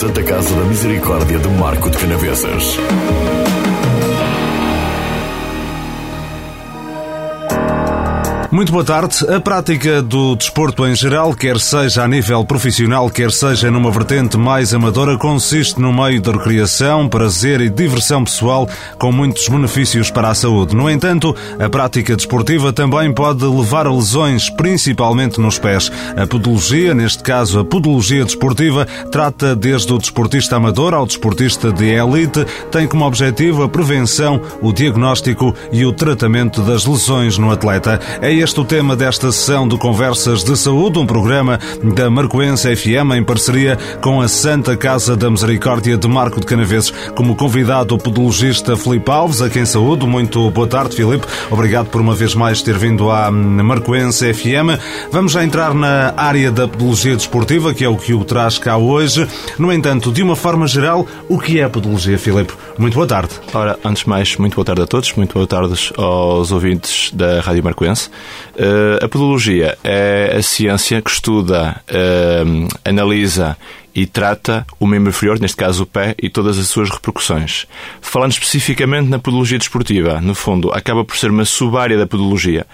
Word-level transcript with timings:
Santa 0.00 0.22
Casa 0.22 0.54
da 0.54 0.64
Misericórdia 0.64 1.38
de 1.38 1.48
Marco 1.48 1.90
de 1.90 1.98
Canavesas. 1.98 2.78
Muito 8.50 8.72
boa 8.72 8.82
tarde. 8.82 9.24
A 9.32 9.38
prática 9.38 10.02
do 10.02 10.34
desporto 10.34 10.84
em 10.84 10.92
geral, 10.92 11.32
quer 11.34 11.60
seja 11.60 12.02
a 12.02 12.08
nível 12.08 12.44
profissional, 12.44 13.08
quer 13.08 13.30
seja 13.30 13.70
numa 13.70 13.92
vertente 13.92 14.36
mais 14.36 14.74
amadora, 14.74 15.16
consiste 15.16 15.80
no 15.80 15.92
meio 15.92 16.20
da 16.20 16.32
recreação, 16.32 17.08
prazer 17.08 17.60
e 17.60 17.70
diversão 17.70 18.24
pessoal, 18.24 18.68
com 18.98 19.12
muitos 19.12 19.48
benefícios 19.48 20.10
para 20.10 20.30
a 20.30 20.34
saúde. 20.34 20.74
No 20.74 20.90
entanto, 20.90 21.34
a 21.60 21.68
prática 21.68 22.16
desportiva 22.16 22.72
também 22.72 23.14
pode 23.14 23.44
levar 23.44 23.86
a 23.86 23.94
lesões, 23.94 24.50
principalmente 24.50 25.40
nos 25.40 25.56
pés. 25.56 25.90
A 26.16 26.26
podologia, 26.26 26.92
neste 26.92 27.22
caso 27.22 27.60
a 27.60 27.64
podologia 27.64 28.24
desportiva, 28.24 28.84
trata 29.12 29.54
desde 29.54 29.92
o 29.92 29.98
desportista 29.98 30.56
amador 30.56 30.92
ao 30.92 31.06
desportista 31.06 31.72
de 31.72 31.84
elite, 31.84 32.44
tem 32.72 32.88
como 32.88 33.06
objetivo 33.06 33.62
a 33.62 33.68
prevenção, 33.68 34.40
o 34.60 34.72
diagnóstico 34.72 35.54
e 35.70 35.86
o 35.86 35.92
tratamento 35.92 36.62
das 36.62 36.84
lesões 36.84 37.38
no 37.38 37.52
atleta. 37.52 38.00
É 38.20 38.39
este 38.42 38.58
o 38.58 38.64
tema 38.64 38.96
desta 38.96 39.30
sessão 39.30 39.68
de 39.68 39.76
Conversas 39.76 40.42
de 40.42 40.56
Saúde, 40.56 40.98
um 40.98 41.04
programa 41.04 41.58
da 41.94 42.08
Marcoense 42.08 42.74
FM 42.74 43.12
em 43.16 43.22
parceria 43.22 43.76
com 44.00 44.20
a 44.20 44.28
Santa 44.28 44.76
Casa 44.78 45.14
da 45.14 45.30
Misericórdia 45.30 45.98
de 45.98 46.08
Marco 46.08 46.40
de 46.40 46.46
Canaveses. 46.46 46.90
Como 47.14 47.36
convidado 47.36 47.94
o 47.94 47.98
podologista 47.98 48.78
Filipe 48.78 49.10
Alves, 49.10 49.42
a 49.42 49.50
quem 49.50 49.66
saúde. 49.66 50.06
Muito 50.06 50.50
boa 50.52 50.66
tarde, 50.66 50.96
Filipe. 50.96 51.26
Obrigado 51.50 51.88
por 51.88 52.00
uma 52.00 52.14
vez 52.14 52.34
mais 52.34 52.62
ter 52.62 52.78
vindo 52.78 53.10
à 53.10 53.30
Marcoense 53.30 54.32
FM. 54.32 54.80
Vamos 55.12 55.32
já 55.32 55.44
entrar 55.44 55.74
na 55.74 56.14
área 56.16 56.50
da 56.50 56.66
podologia 56.66 57.16
desportiva, 57.16 57.74
que 57.74 57.84
é 57.84 57.88
o 57.88 57.96
que 57.96 58.14
o 58.14 58.24
traz 58.24 58.56
cá 58.56 58.78
hoje. 58.78 59.28
No 59.58 59.70
entanto, 59.70 60.10
de 60.10 60.22
uma 60.22 60.34
forma 60.34 60.66
geral, 60.66 61.06
o 61.28 61.38
que 61.38 61.60
é 61.60 61.64
a 61.64 61.68
podologia, 61.68 62.18
Filipe? 62.18 62.54
Muito 62.78 62.94
boa 62.94 63.06
tarde. 63.06 63.34
Ora, 63.52 63.78
antes 63.84 64.04
de 64.04 64.08
mais, 64.08 64.36
muito 64.36 64.54
boa 64.54 64.64
tarde 64.64 64.82
a 64.82 64.86
todos, 64.86 65.12
muito 65.12 65.34
boa 65.34 65.46
tarde 65.46 65.92
aos 65.98 66.50
ouvintes 66.52 67.10
da 67.12 67.40
Rádio 67.40 67.62
Marcoense. 67.62 68.08
Uh, 68.54 69.04
a 69.04 69.08
podologia 69.08 69.78
é 69.82 70.36
a 70.36 70.42
ciência 70.42 71.00
que 71.00 71.10
estuda, 71.10 71.80
uh, 71.88 72.68
analisa 72.84 73.56
e 73.94 74.06
trata 74.06 74.66
o 74.78 74.86
membro 74.86 75.10
inferior, 75.10 75.38
neste 75.40 75.56
caso 75.56 75.82
o 75.82 75.86
pé, 75.86 76.14
e 76.22 76.28
todas 76.28 76.58
as 76.58 76.68
suas 76.68 76.90
repercussões. 76.90 77.66
Falando 78.00 78.32
especificamente 78.32 79.08
na 79.08 79.18
podologia 79.18 79.58
desportiva, 79.58 80.20
no 80.20 80.34
fundo, 80.34 80.72
acaba 80.72 81.04
por 81.04 81.16
ser 81.16 81.30
uma 81.30 81.44
subárea 81.44 81.98
da 81.98 82.06
podologia 82.06 82.66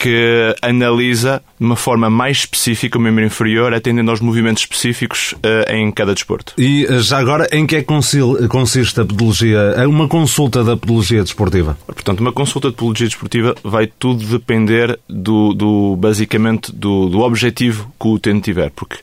que 0.00 0.56
analisa 0.62 1.42
de 1.58 1.66
uma 1.66 1.76
forma 1.76 2.08
mais 2.08 2.38
específica 2.38 2.96
o 2.96 3.00
membro 3.00 3.22
inferior, 3.22 3.74
atendendo 3.74 4.10
aos 4.10 4.20
movimentos 4.20 4.62
específicos 4.62 5.34
uh, 5.34 5.70
em 5.70 5.92
cada 5.92 6.14
desporto. 6.14 6.54
E 6.56 6.86
já 7.00 7.18
agora, 7.18 7.46
em 7.52 7.66
que 7.66 7.76
é 7.76 7.82
que 7.82 8.48
consiste 8.48 8.98
a 8.98 9.04
podologia? 9.04 9.58
É 9.76 9.86
uma 9.86 10.08
consulta 10.08 10.64
da 10.64 10.74
podologia 10.74 11.22
desportiva? 11.22 11.76
Portanto, 11.86 12.20
uma 12.20 12.32
consulta 12.32 12.70
de 12.70 12.76
podologia 12.76 13.08
desportiva 13.08 13.54
vai 13.62 13.86
tudo 13.86 14.24
depender 14.24 14.98
do, 15.06 15.52
do 15.52 15.96
basicamente 15.96 16.72
do, 16.72 17.10
do 17.10 17.20
objetivo 17.20 17.92
que 18.00 18.08
o 18.08 18.12
utente 18.12 18.40
tiver, 18.40 18.70
porque 18.70 18.96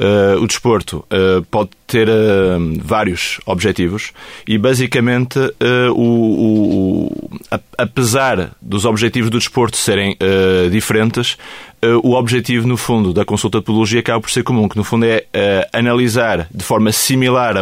Uh, 0.00 0.40
o 0.42 0.46
desporto 0.46 1.04
uh, 1.12 1.44
pode 1.50 1.68
ter 1.86 2.08
uh, 2.08 2.12
vários 2.82 3.38
objetivos 3.44 4.12
e, 4.48 4.56
basicamente, 4.56 5.38
o, 5.94 7.10
o, 7.12 7.30
apesar 7.76 8.52
dos 8.62 8.86
objetivos 8.86 9.28
do 9.28 9.38
desporto 9.38 9.76
serem 9.76 10.16
diferentes, 10.70 11.36
o 12.02 12.14
objetivo, 12.14 12.68
no 12.68 12.76
fundo, 12.76 13.12
da 13.12 13.24
consulta 13.24 13.58
de 13.58 13.64
podologia 13.64 14.00
acaba 14.00 14.20
por 14.20 14.30
ser 14.30 14.44
comum, 14.44 14.68
que, 14.68 14.76
no 14.76 14.84
fundo, 14.84 15.04
é 15.06 15.68
analisar 15.72 16.46
de 16.50 16.62
forma 16.62 16.92
similar 16.92 17.56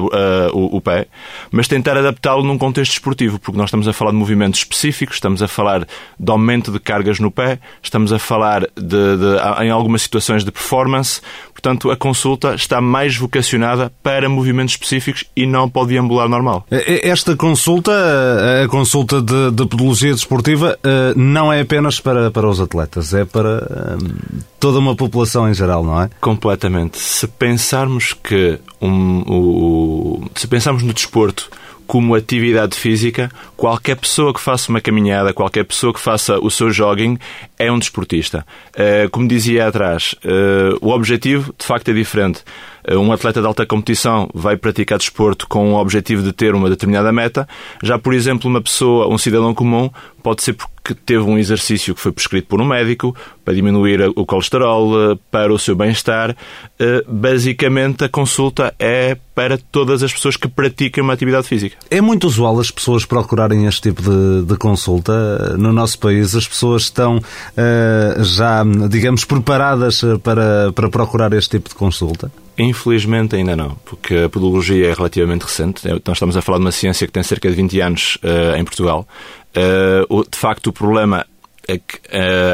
o, 0.53 0.77
o, 0.77 0.81
pé, 0.81 1.07
mas 1.51 1.69
tentar 1.69 1.97
adaptá-lo 1.97 2.43
num 2.43 2.59
contexto 2.59 2.93
desportivo, 2.93 3.39
porque 3.39 3.57
nós 3.57 3.69
estamos 3.69 3.87
a 3.87 3.93
falar 3.93 4.11
de 4.11 4.17
movimentos 4.17 4.61
específicos, 4.61 5.17
estamos 5.17 5.43
a 5.43 5.49
falar 5.49 5.87
de 6.19 6.31
aumento 6.31 6.73
de 6.73 6.81
cargas 6.81 7.21
no 7.21 7.31
pé, 7.31 7.61
estamos 7.81 8.13
a 8.13 8.19
falar 8.19 8.63
de, 8.77 9.17
de 9.17 9.65
em 9.65 9.71
algumas 9.71 10.03
situações 10.03 10.45
de 10.45 10.51
performance, 10.51 11.21
portanto, 11.61 11.91
a 11.91 11.97
consulta 11.97 12.55
está 12.55 12.81
mais 12.81 13.17
vocacionada 13.17 13.93
para 14.03 14.29
movimentos 14.29 14.75
específicos 14.75 15.25
e 15.35 15.45
não 15.45 15.69
para 15.69 15.83
o 15.83 15.87
deambular 15.87 16.29
normal. 16.29 16.65
Esta 16.71 17.35
consulta, 17.37 17.93
a 18.65 18.69
consulta 18.69 19.21
de, 19.21 19.51
de 19.51 19.67
podologia 19.67 20.13
desportiva, 20.13 20.79
não 21.17 21.53
é 21.53 21.61
apenas 21.61 21.99
para, 21.99 22.31
para 22.31 22.49
os 22.49 22.61
atletas, 22.61 23.13
é 23.13 23.25
para 23.25 23.99
toda 24.61 24.79
uma 24.79 24.95
população 24.95 25.49
em 25.49 25.55
geral, 25.55 25.85
não 25.85 26.01
é? 26.01 26.09
Completamente. 26.21 26.99
Se 26.99 27.27
pensarmos 27.27 28.13
que 28.13 28.59
um, 28.81 29.23
o, 29.27 30.31
se 30.35 30.47
pensarmos 30.47 30.83
no 30.83 30.93
desporto 30.93 31.51
como 31.89 32.15
atividade 32.15 32.77
física, 32.77 33.29
qualquer 33.57 33.97
pessoa 33.97 34.33
que 34.33 34.41
faça 34.41 34.71
uma 34.71 34.81
caminhada, 34.81 35.33
qualquer 35.33 35.65
pessoa 35.65 35.93
que 35.93 35.99
faça 35.99 36.39
o 36.39 36.51
seu 36.51 36.71
jogging 36.71 37.19
é 37.59 37.73
um 37.73 37.79
desportista. 37.79 38.47
Como 39.11 39.27
dizia 39.27 39.67
atrás, 39.67 40.15
o 40.81 40.91
objetivo 40.91 41.53
de 41.59 41.65
facto 41.65 41.89
é 41.89 41.95
diferente. 41.95 42.45
Um 42.91 43.13
atleta 43.13 43.41
de 43.41 43.47
alta 43.47 43.67
competição 43.67 44.29
vai 44.33 44.57
praticar 44.57 44.99
desporto 44.99 45.47
com 45.47 45.75
o 45.75 45.81
objetivo 45.81 46.23
de 46.23 46.33
ter 46.33 46.55
uma 46.55 46.71
determinada 46.71 47.13
meta. 47.13 47.47
Já, 47.83 47.99
por 47.99 48.15
exemplo, 48.15 48.49
uma 48.49 48.63
pessoa, 48.63 49.09
um 49.09 49.19
cidadão 49.19 49.55
comum, 49.55 49.91
pode 50.23 50.43
ser 50.43 50.55
porque 50.55 50.95
teve 50.95 51.23
um 51.23 51.37
exercício 51.37 51.95
que 51.95 52.01
foi 52.01 52.13
prescrito 52.13 52.49
por 52.49 52.61
um 52.61 52.65
médico 52.65 53.15
para 53.45 53.53
diminuir 53.53 54.11
o 54.17 54.25
colesterol, 54.25 55.19
para 55.31 55.53
o 55.53 55.59
seu 55.59 55.77
bem-estar. 55.77 56.35
Basicamente, 57.07 58.05
a 58.05 58.09
consulta 58.09 58.75
é 58.79 59.17
para 59.35 59.59
todas 59.59 60.03
as 60.03 60.13
pessoas 60.13 60.37
que 60.37 60.49
praticam 60.49 61.05
uma 61.05 61.13
atividade 61.13 61.47
física. 61.47 61.77
É 61.91 62.01
muito 62.01 62.27
usual 62.27 62.59
as 62.59 62.71
pessoas 62.71 63.05
procurarem 63.05 63.67
este 63.67 63.83
tipo 63.83 64.03
de, 64.03 64.45
de 64.45 64.57
consulta. 64.57 65.57
No 65.59 65.73
nosso 65.73 65.99
país, 65.99 66.35
as 66.35 66.49
pessoas 66.49 66.85
estão 66.85 67.21
já, 68.21 68.65
digamos, 68.89 69.25
preparadas 69.25 70.03
para, 70.23 70.73
para 70.73 70.89
procurar 70.89 71.33
este 71.35 71.59
tipo 71.59 71.69
de 71.69 71.75
consulta? 71.75 72.31
Infelizmente 72.59 73.37
ainda 73.37 73.57
não, 73.57 73.77
porque 73.85 74.17
a 74.17 74.29
podologia 74.29 74.89
é 74.89 74.93
relativamente 74.93 75.43
recente. 75.43 75.87
Nós 76.05 76.17
estamos 76.17 76.37
a 76.37 76.43
falar 76.43 76.59
de 76.59 76.65
uma 76.65 76.73
ciência 76.73 77.07
que 77.07 77.13
tem 77.13 77.23
cerca 77.23 77.49
de 77.49 77.55
20 77.55 77.81
anos 77.81 78.19
uh, 78.25 78.57
em 78.57 78.65
Portugal. 78.65 79.07
Uh, 79.57 80.25
de 80.29 80.37
facto, 80.37 80.67
o 80.67 80.73
problema 80.73 81.25
é 81.69 81.77
que 81.77 81.99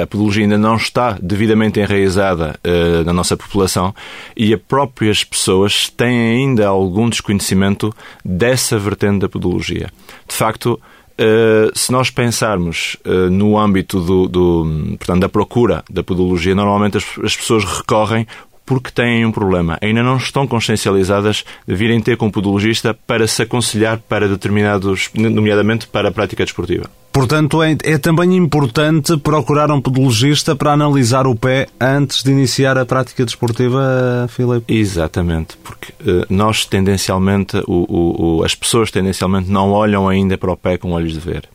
a 0.03 0.06
podologia 0.09 0.42
ainda 0.42 0.59
não 0.59 0.75
está 0.75 1.16
devidamente 1.22 1.78
enraizada 1.78 2.59
uh, 2.66 3.04
na 3.04 3.12
nossa 3.12 3.37
população 3.37 3.94
e 4.37 4.53
as 4.53 4.60
próprias 4.60 5.22
pessoas 5.22 5.88
têm 5.88 6.32
ainda 6.32 6.66
algum 6.66 7.09
desconhecimento 7.09 7.94
dessa 8.25 8.76
vertente 8.76 9.21
da 9.21 9.28
podologia. 9.28 9.88
De 10.28 10.34
facto, 10.34 10.78
Uh, 11.16 11.71
se 11.78 11.92
nós 11.92 12.10
pensarmos 12.10 12.97
uh, 13.06 13.31
no 13.31 13.56
âmbito 13.56 14.00
do, 14.00 14.26
do, 14.26 14.97
portanto, 14.98 15.21
da 15.21 15.28
procura 15.28 15.84
da 15.88 16.03
podologia, 16.03 16.56
normalmente 16.56 16.97
as, 16.97 17.04
as, 17.22 17.36
pessoas 17.36 17.62
recorrem 17.62 18.26
porque 18.66 18.91
têm 18.91 19.25
um 19.26 19.32
problema. 19.32 19.78
Ainda 19.80 20.02
não 20.02 20.16
estão 20.16 20.47
consciencializadas 20.47 21.44
de 21.66 21.75
virem 21.75 22.00
ter 22.00 22.16
com 22.16 22.26
um 22.26 22.30
podologista 22.30 22.94
para 23.06 23.26
se 23.26 23.42
aconselhar 23.42 23.98
para 23.98 24.28
determinados, 24.28 25.10
nomeadamente 25.14 25.86
para 25.86 26.08
a 26.08 26.12
prática 26.12 26.44
desportiva. 26.44 26.91
Portanto, 27.14 27.62
é, 27.62 27.76
é, 27.84 27.97
também 27.97 28.36
importante 28.36 29.16
procurar 29.16 29.70
um 29.70 29.80
podologista 29.80 30.56
para 30.56 30.72
analisar 30.72 31.28
o 31.28 31.36
pé 31.36 31.68
antes 31.80 32.24
de 32.24 32.33
iniciar 32.33 32.77
a 32.77 32.84
prática 32.84 33.24
desportiva, 33.24 34.27
Filipe? 34.28 34.74
Exatamente, 34.74 35.56
porque 35.59 35.92
uh, 36.03 36.27
nós 36.28 36.66
tendencialmente, 36.66 37.56
o, 37.68 38.39
o, 38.39 38.42
as 38.42 38.56
pessoas 38.56 38.91
tendencialmente 38.91 39.48
não 39.48 39.71
olham 39.71 40.09
ainda 40.09 40.36
para 40.36 40.50
o 40.50 40.56
pé 40.56 40.77
com 40.77 40.91
olhos 40.91 41.12
de 41.12 41.21
ver. 41.21 41.48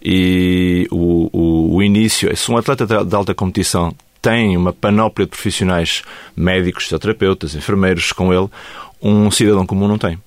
E 0.00 0.86
o, 0.92 1.28
o, 1.32 1.74
o 1.74 1.82
início, 1.82 2.34
se 2.36 2.48
um 2.48 2.56
atleta 2.56 2.86
de 2.86 3.16
alta 3.16 3.34
competição 3.34 3.92
tem 4.20 4.56
uma 4.56 4.72
panóplia 4.72 5.26
de 5.26 5.30
profissionais 5.30 6.02
médicos, 6.36 6.84
fisioterapeutas, 6.84 7.54
enfermeiros 7.54 8.12
com 8.12 8.32
ele, 8.32 8.48
um 9.02 9.30
cidadão 9.30 9.66
comum 9.66 9.88
não 9.88 9.98
tem. 9.98 10.18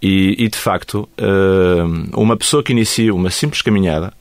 E, 0.00 0.36
e 0.38 0.48
de 0.48 0.58
facto, 0.58 1.08
eh, 1.16 1.82
uma 2.14 2.36
pessoa 2.36 2.62
que 2.62 2.72
inicia 2.72 3.14
uma 3.14 3.30
simples 3.30 3.62
caminhada, 3.62 4.12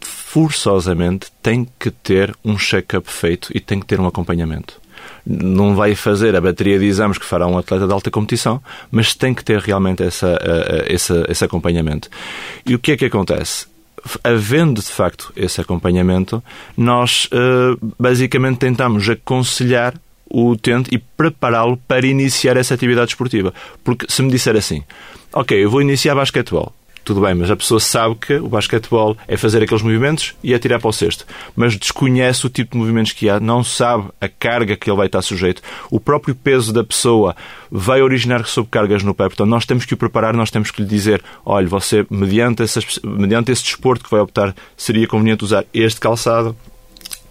forçosamente 0.00 1.28
tem 1.42 1.66
que 1.78 1.90
ter 1.90 2.34
um 2.44 2.58
check-up 2.58 3.10
feito 3.10 3.50
e 3.54 3.60
tem 3.60 3.80
que 3.80 3.86
ter 3.86 4.00
um 4.00 4.06
acompanhamento. 4.06 4.80
Não 5.26 5.74
vai 5.74 5.94
fazer 5.94 6.34
a 6.34 6.40
bateria 6.40 6.78
de 6.78 6.86
exames 6.86 7.18
que 7.18 7.24
fará 7.24 7.46
um 7.46 7.58
atleta 7.58 7.86
de 7.86 7.92
alta 7.92 8.10
competição, 8.10 8.62
mas 8.90 9.14
tem 9.14 9.34
que 9.34 9.44
ter 9.44 9.58
realmente 9.60 10.02
essa, 10.02 10.38
eh, 10.40 10.86
esse, 10.88 11.12
esse 11.28 11.44
acompanhamento. 11.44 12.08
E 12.66 12.74
o 12.74 12.78
que 12.78 12.92
é 12.92 12.96
que 12.96 13.04
acontece? 13.04 13.66
Havendo 14.22 14.80
de 14.80 14.88
facto 14.88 15.32
esse 15.36 15.60
acompanhamento, 15.60 16.42
nós 16.76 17.26
uh, 17.26 17.78
basicamente 17.98 18.58
tentamos 18.58 19.08
aconselhar 19.08 19.94
o 20.28 20.50
utente 20.50 20.92
e 20.92 20.98
prepará-lo 20.98 21.76
para 21.76 22.06
iniciar 22.06 22.56
essa 22.56 22.74
atividade 22.74 23.12
esportiva. 23.12 23.54
Porque 23.82 24.06
se 24.08 24.22
me 24.22 24.30
disser 24.30 24.56
assim, 24.56 24.82
ok, 25.32 25.62
eu 25.62 25.70
vou 25.70 25.80
iniciar 25.80 26.14
basquetebol, 26.14 26.72
tudo 27.04 27.20
bem, 27.20 27.34
mas 27.34 27.50
a 27.50 27.56
pessoa 27.56 27.78
sabe 27.78 28.14
que 28.14 28.34
o 28.34 28.48
basquetebol 28.48 29.16
é 29.28 29.36
fazer 29.36 29.62
aqueles 29.62 29.82
movimentos 29.82 30.34
e 30.42 30.54
atirar 30.54 30.80
para 30.80 30.88
o 30.88 30.92
cesto. 30.92 31.26
Mas 31.54 31.76
desconhece 31.76 32.46
o 32.46 32.48
tipo 32.50 32.72
de 32.72 32.78
movimentos 32.78 33.12
que 33.12 33.28
há, 33.28 33.38
não 33.38 33.62
sabe 33.62 34.08
a 34.20 34.28
carga 34.28 34.76
que 34.76 34.88
ele 34.88 34.96
vai 34.96 35.06
estar 35.06 35.20
sujeito. 35.20 35.60
O 35.90 36.00
próprio 36.00 36.34
peso 36.34 36.72
da 36.72 36.82
pessoa 36.82 37.36
vai 37.70 38.00
originar 38.00 38.46
sobrecargas 38.46 39.02
no 39.02 39.14
pé. 39.14 39.24
Portanto, 39.24 39.48
nós 39.48 39.66
temos 39.66 39.84
que 39.84 39.92
o 39.92 39.96
preparar, 39.96 40.34
nós 40.34 40.50
temos 40.50 40.70
que 40.70 40.82
lhe 40.82 40.88
dizer: 40.88 41.22
olha, 41.44 41.68
você, 41.68 42.06
mediante, 42.08 42.62
essas, 42.62 42.98
mediante 43.04 43.52
esse 43.52 43.62
desporto 43.62 44.02
que 44.02 44.10
vai 44.10 44.20
optar, 44.20 44.54
seria 44.76 45.06
conveniente 45.06 45.44
usar 45.44 45.64
este 45.74 46.00
calçado. 46.00 46.56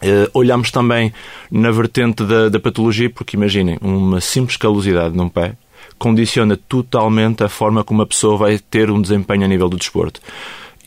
Uh, 0.03 0.29
olhamos 0.33 0.69
também 0.69 1.13
na 1.49 1.71
vertente 1.71 2.25
da, 2.25 2.49
da 2.49 2.59
patologia, 2.59 3.09
porque 3.09 3.37
imaginem, 3.37 3.77
uma 3.81 4.19
simples 4.19 4.57
calosidade 4.57 5.15
num 5.15 5.29
pé 5.29 5.55
condiciona 6.03 6.57
totalmente 6.57 7.45
a 7.45 7.47
forma 7.47 7.81
como 7.81 8.01
a 8.01 8.05
pessoa 8.05 8.35
vai 8.35 8.59
ter 8.59 8.91
um 8.91 9.01
desempenho 9.01 9.45
a 9.45 9.47
nível 9.47 9.69
do 9.69 9.77
desporto. 9.77 10.19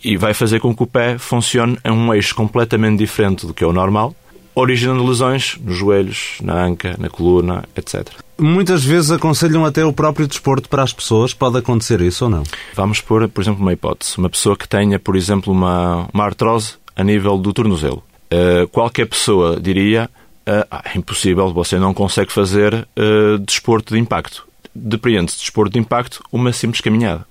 E 0.05 0.15
vai 0.19 0.35
fazer 0.35 0.61
com 0.61 0.77
que 0.77 0.83
o 0.83 0.87
pé 0.87 1.17
funcione 1.17 1.79
em 1.83 1.91
um 1.91 2.13
eixo 2.13 2.35
completamente 2.35 2.99
diferente 2.99 3.47
do 3.47 3.55
que 3.55 3.65
é 3.65 3.67
o 3.67 3.73
normal, 3.73 4.15
originando 4.55 5.03
lesões 5.03 5.57
nos 5.59 5.75
joelhos, 5.75 6.37
na 6.43 6.63
anca, 6.63 6.97
na 6.99 7.09
coluna, 7.09 7.65
etc. 7.75 8.07
Muitas 8.39 8.85
vezes 8.85 9.11
aconselham 9.11 9.65
até 9.65 9.83
o 9.87 9.93
próprio 9.93 10.29
desporto 10.29 10.69
para 10.69 10.83
as 10.83 10.93
pessoas. 10.93 11.33
Pode 11.33 11.57
acontecer 11.57 12.03
isso 12.03 12.25
ou 12.25 12.31
não? 12.31 12.43
Vamos 12.75 13.01
pôr, 13.01 13.27
por 13.27 13.41
exemplo, 13.41 13.63
uma 13.63 13.73
hipótese. 13.73 14.19
Uma 14.19 14.29
pessoa 14.29 14.55
que 14.55 14.69
tenha, 14.69 14.99
por 14.99 15.17
exemplo, 15.17 15.51
uma, 15.51 16.11
uma 16.13 16.25
artrose 16.25 16.75
a 16.95 17.03
nível 17.03 17.39
do 17.39 17.55
tornozelo. 17.55 18.03
Uh, 18.31 18.69
qualquer 18.69 19.07
pessoa 19.07 19.59
diria 19.59 20.11
uh, 20.47 20.67
ah, 20.71 20.83
é 20.95 20.99
impossível, 20.99 21.51
você 21.55 21.79
não 21.79 21.95
consegue 21.95 22.31
fazer 22.31 22.75
uh, 22.75 23.39
desporto 23.39 23.95
de 23.95 24.01
impacto 24.01 24.46
depreende-se 24.77 25.39
de 25.39 25.43
desporto 25.43 25.73
de 25.73 25.79
impacto 25.79 26.23
uma 26.33 26.53
simples 26.53 26.81
caminhada. 26.81 27.27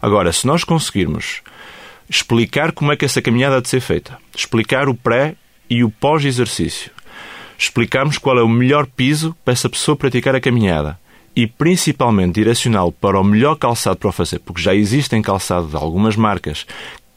Agora, 0.00 0.32
se 0.32 0.46
nós 0.46 0.64
conseguirmos 0.64 1.42
explicar 2.08 2.72
como 2.72 2.92
é 2.92 2.96
que 2.96 3.04
essa 3.04 3.22
caminhada 3.22 3.58
há 3.58 3.60
de 3.60 3.68
ser 3.68 3.80
feita, 3.80 4.18
explicar 4.36 4.88
o 4.88 4.94
pré 4.94 5.36
e 5.70 5.84
o 5.84 5.90
pós-exercício, 5.90 6.90
explicarmos 7.58 8.18
qual 8.18 8.38
é 8.38 8.42
o 8.42 8.48
melhor 8.48 8.86
piso 8.86 9.36
para 9.44 9.52
essa 9.52 9.68
pessoa 9.68 9.96
praticar 9.96 10.34
a 10.34 10.40
caminhada 10.40 10.98
e 11.34 11.46
principalmente 11.46 12.34
direcioná-lo 12.34 12.92
para 12.92 13.18
o 13.18 13.24
melhor 13.24 13.56
calçado 13.56 13.96
para 13.96 14.08
o 14.08 14.12
fazer, 14.12 14.40
porque 14.40 14.60
já 14.60 14.74
existem 14.74 15.22
calçados 15.22 15.70
de 15.70 15.76
algumas 15.76 16.16
marcas 16.16 16.66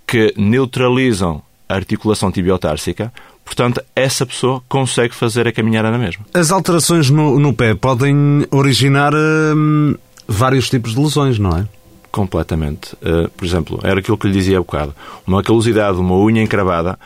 que 0.08 0.34
neutralizam 0.38 1.42
a 1.68 1.76
articulação 1.76 2.32
tibiotársica, 2.32 3.12
Portanto, 3.46 3.82
essa 3.96 4.26
pessoa 4.26 4.62
consegue 4.68 5.14
fazer 5.14 5.48
a 5.48 5.52
caminhada 5.52 5.92
na 5.92 6.00
mesma. 6.00 6.26
As 6.34 6.52
alterações 6.52 7.10
no, 7.12 7.40
no 7.40 7.54
pé 7.54 7.76
podem 7.76 8.46
originar 8.52 9.14
hum, 9.16 9.96
vários 10.28 10.68
tipos 10.68 10.96
de 10.96 11.00
lesões, 11.00 11.38
não 11.38 11.52
é? 11.52 11.68
Completamente. 12.12 12.94
Uh, 12.96 13.30
por 13.30 13.46
exemplo, 13.46 13.80
era 13.84 14.00
aquilo 14.00 14.18
que 14.18 14.28
lhe 14.28 14.34
dizia 14.34 14.58
há 14.58 14.62
bocado. 14.62 14.96
Uma 15.28 15.44
calosidade, 15.44 15.98
uma 15.98 16.16
unha 16.16 16.42
encravada, 16.42 16.98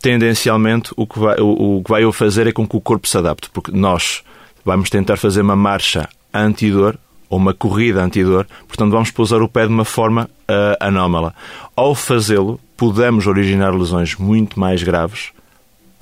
tendencialmente 0.00 0.92
o 0.96 1.06
que, 1.06 1.18
vai, 1.18 1.36
o, 1.40 1.78
o 1.78 1.84
que 1.84 1.90
vai 1.90 2.10
fazer 2.12 2.46
é 2.46 2.52
com 2.52 2.66
que 2.66 2.76
o 2.76 2.80
corpo 2.80 3.06
se 3.06 3.18
adapte, 3.18 3.50
porque 3.50 3.70
nós 3.70 4.22
vamos 4.64 4.88
tentar 4.88 5.16
fazer 5.16 5.42
uma 5.42 5.56
marcha 5.56 6.08
antidor 6.32 6.96
ou 7.28 7.38
uma 7.38 7.54
corrida 7.54 8.02
antidor, 8.02 8.46
portanto 8.66 8.90
vamos 8.90 9.10
pousar 9.10 9.40
o 9.42 9.48
pé 9.48 9.66
de 9.66 9.72
uma 9.72 9.84
forma 9.84 10.28
uh, 10.48 10.76
anómala. 10.80 11.34
Ao 11.74 11.94
fazê-lo, 11.94 12.60
podemos 12.76 13.26
originar 13.26 13.74
lesões 13.74 14.16
muito 14.16 14.58
mais 14.58 14.82
graves 14.82 15.30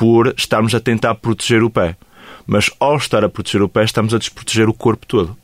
por 0.00 0.34
estarmos 0.34 0.74
a 0.74 0.80
tentar 0.80 1.14
proteger 1.16 1.62
o 1.62 1.68
pé. 1.68 1.94
Mas 2.46 2.70
ao 2.80 2.96
estar 2.96 3.22
a 3.22 3.28
proteger 3.28 3.60
o 3.60 3.68
pé, 3.68 3.84
estamos 3.84 4.14
a 4.14 4.18
desproteger 4.18 4.66
o 4.66 4.72
corpo 4.72 5.04
todo. 5.04 5.36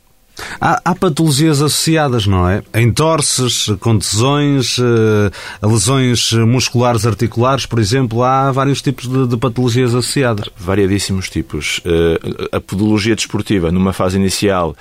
Há, 0.58 0.80
há, 0.82 0.94
patologias 0.94 1.60
associadas, 1.60 2.26
não 2.26 2.48
é? 2.48 2.62
Entorces, 2.74 3.66
contusões, 3.80 4.78
uh, 4.78 5.30
lesões 5.62 6.32
musculares 6.32 7.06
articulares, 7.06 7.66
por 7.66 7.78
exemplo, 7.78 8.22
há 8.22 8.50
vários 8.50 8.80
tipos 8.80 9.06
de, 9.06 9.26
de 9.26 9.36
patologias 9.36 9.94
associadas. 9.94 10.48
Variadíssimos 10.56 11.28
tipos. 11.28 11.78
Uh, 11.80 12.56
a 12.56 12.60
podologia 12.60 13.14
desportiva, 13.14 13.70
numa 13.70 13.92
fase 13.92 14.16
inicial, 14.16 14.74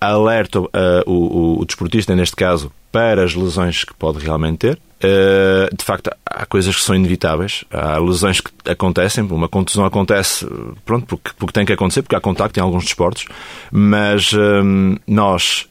alerta 0.00 0.60
uh, 0.60 0.68
o, 1.04 1.12
o, 1.12 1.60
o 1.62 1.64
desportista, 1.64 2.14
neste 2.14 2.36
caso, 2.36 2.70
para 2.92 3.24
as 3.24 3.34
lesões 3.34 3.82
que 3.82 3.94
pode 3.94 4.24
realmente 4.24 4.58
ter. 4.58 4.78
Uh, 4.98 5.74
de 5.76 5.84
facto, 5.84 6.10
há 6.24 6.46
coisas 6.46 6.74
que 6.74 6.82
são 6.82 6.94
inevitáveis, 6.94 7.64
há 7.70 7.98
lesões 7.98 8.40
que 8.40 8.50
acontecem, 8.64 9.24
uma 9.24 9.48
contusão 9.48 9.84
acontece, 9.84 10.46
pronto, 10.86 11.06
porque, 11.06 11.30
porque 11.36 11.52
tem 11.52 11.66
que 11.66 11.72
acontecer, 11.72 12.02
porque 12.02 12.16
há 12.16 12.20
contacto 12.20 12.58
em 12.58 12.62
alguns 12.62 12.84
desportos, 12.84 13.26
mas 13.70 14.32
uh, 14.32 14.98
nós, 15.06 15.68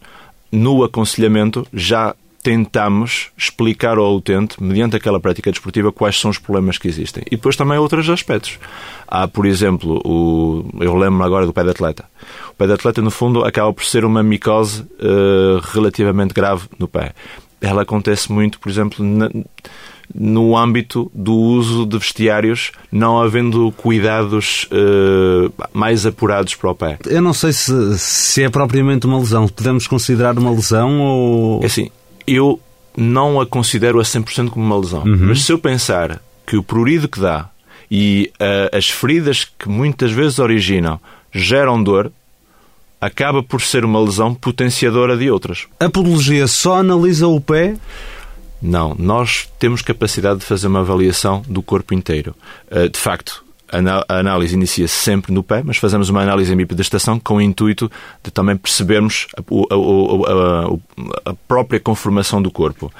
no 0.51 0.83
aconselhamento, 0.83 1.65
já 1.73 2.13
tentamos 2.45 3.29
explicar 3.35 3.97
ao 3.97 4.15
utente, 4.15 4.61
mediante 4.61 4.95
aquela 4.95 5.19
prática 5.19 5.49
desportiva, 5.49 5.91
quais 5.91 6.19
são 6.19 6.29
os 6.29 6.37
problemas 6.37 6.77
que 6.77 6.87
existem. 6.87 7.23
E 7.25 7.31
depois 7.31 7.55
também 7.55 7.79
outros 7.79 8.07
aspectos. 8.07 8.59
Há, 9.07 9.27
por 9.27 9.47
exemplo, 9.47 9.99
o, 10.05 10.63
eu 10.79 10.95
lembro 10.95 11.23
agora 11.23 11.47
do 11.47 11.53
pé 11.53 11.63
de 11.63 11.71
atleta. 11.71 12.05
O 12.51 12.53
pé 12.53 12.67
de 12.67 12.73
atleta, 12.73 13.01
no 13.01 13.09
fundo, 13.09 13.43
acaba 13.43 13.73
por 13.73 13.83
ser 13.83 14.05
uma 14.05 14.21
micose 14.21 14.83
uh, 14.83 15.59
relativamente 15.73 16.35
grave 16.35 16.67
no 16.77 16.87
pé. 16.87 17.13
Ela 17.65 17.81
acontece 17.81 18.31
muito, 18.31 18.59
por 18.59 18.69
exemplo, 18.69 19.03
na, 19.03 19.29
no 20.13 20.55
âmbito 20.55 21.11
do 21.13 21.33
uso 21.33 21.85
de 21.85 21.97
vestiários, 21.97 22.71
não 22.91 23.19
havendo 23.21 23.71
cuidados 23.71 24.67
uh, 24.71 25.51
mais 25.73 26.05
apurados 26.05 26.55
para 26.55 26.69
o 26.69 26.75
pé. 26.75 26.97
Eu 27.07 27.21
não 27.21 27.33
sei 27.33 27.51
se, 27.51 27.97
se 27.97 28.43
é 28.43 28.49
propriamente 28.49 29.05
uma 29.05 29.17
lesão. 29.17 29.47
Podemos 29.47 29.87
considerar 29.87 30.37
uma 30.37 30.51
lesão 30.51 30.99
ou. 31.01 31.63
É 31.63 31.65
assim, 31.65 31.89
eu 32.27 32.59
não 32.95 33.41
a 33.41 33.45
considero 33.45 33.99
a 33.99 34.03
100% 34.03 34.49
como 34.49 34.65
uma 34.65 34.77
lesão. 34.77 35.03
Uhum. 35.03 35.27
Mas 35.27 35.43
se 35.43 35.51
eu 35.51 35.59
pensar 35.59 36.21
que 36.45 36.55
o 36.55 36.63
prurido 36.63 37.07
que 37.07 37.19
dá 37.19 37.49
e 37.89 38.31
uh, 38.35 38.75
as 38.77 38.89
feridas 38.89 39.45
que 39.57 39.67
muitas 39.67 40.11
vezes 40.11 40.39
originam 40.39 40.99
geram 41.31 41.83
dor, 41.83 42.11
acaba 42.99 43.43
por 43.43 43.61
ser 43.61 43.85
uma 43.85 43.99
lesão 43.99 44.33
potenciadora 44.33 45.17
de 45.17 45.29
outras. 45.29 45.67
A 45.79 45.89
podologia 45.89 46.47
só 46.47 46.77
analisa 46.77 47.27
o 47.27 47.39
pé? 47.39 47.75
Não, 48.61 48.95
nós 48.97 49.49
temos 49.59 49.81
capacidade 49.81 50.39
de 50.39 50.45
fazer 50.45 50.67
uma 50.67 50.79
avaliação 50.79 51.43
do 51.47 51.61
corpo 51.61 51.93
inteiro. 51.93 52.35
Uh, 52.71 52.89
de 52.89 52.97
facto, 52.97 53.43
a 53.67 54.19
análise 54.19 54.55
inicia-se 54.55 54.93
sempre 54.93 55.33
no 55.33 55.43
pé, 55.43 55.61
mas 55.63 55.77
fazemos 55.77 56.09
uma 56.09 56.21
análise 56.21 56.53
em 56.53 56.55
bipedestação 56.55 57.19
com 57.19 57.35
o 57.35 57.41
intuito 57.41 57.91
de 58.23 58.31
também 58.31 58.55
percebermos 58.55 59.27
a, 59.35 59.41
a, 59.41 61.29
a, 61.29 61.31
a 61.31 61.33
própria 61.47 61.79
conformação 61.79 62.41
do 62.41 62.51
corpo. 62.51 62.91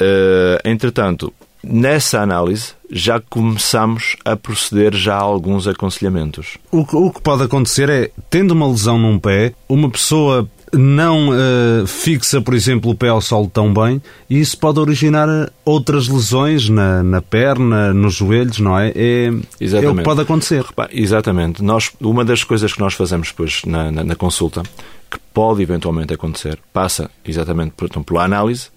Uh, 0.00 0.58
entretanto, 0.64 1.32
nessa 1.62 2.20
análise 2.20 2.72
já 2.90 3.20
começamos 3.20 4.16
a 4.24 4.36
proceder 4.36 4.94
já 4.94 5.14
a 5.14 5.20
alguns 5.20 5.66
aconselhamentos. 5.66 6.58
O 6.70 6.84
que, 6.84 6.94
o 6.94 7.10
que 7.10 7.22
pode 7.22 7.42
acontecer 7.42 7.88
é, 7.88 8.10
tendo 8.28 8.50
uma 8.50 8.68
lesão 8.68 8.98
num 8.98 9.18
pé, 9.18 9.54
uma 9.68 9.88
pessoa 9.88 10.48
não 10.72 11.28
uh, 11.28 11.86
fixa, 11.86 12.40
por 12.40 12.54
exemplo, 12.54 12.90
o 12.90 12.94
pé 12.94 13.08
ao 13.08 13.20
solo 13.20 13.48
tão 13.48 13.72
bem 13.72 14.00
e 14.28 14.40
isso 14.40 14.58
pode 14.58 14.80
originar 14.80 15.50
outras 15.64 16.08
lesões 16.08 16.68
na, 16.68 17.02
na 17.02 17.20
perna, 17.20 17.92
nos 17.92 18.14
joelhos, 18.14 18.58
não 18.58 18.78
é? 18.78 18.90
É, 18.94 19.26
é 19.26 19.88
o 19.88 19.94
que 19.94 20.02
pode 20.02 20.22
acontecer. 20.22 20.64
Exatamente. 20.90 21.62
Nós, 21.62 21.90
uma 22.00 22.24
das 22.24 22.42
coisas 22.42 22.72
que 22.72 22.80
nós 22.80 22.94
fazemos 22.94 23.28
depois 23.28 23.62
na, 23.66 23.92
na, 23.92 24.02
na 24.02 24.14
consulta, 24.14 24.62
que 25.10 25.18
pode 25.34 25.62
eventualmente 25.62 26.14
acontecer, 26.14 26.58
passa 26.72 27.10
exatamente 27.24 27.72
por, 27.76 27.84
então, 27.84 28.02
pela 28.02 28.24
análise, 28.24 28.70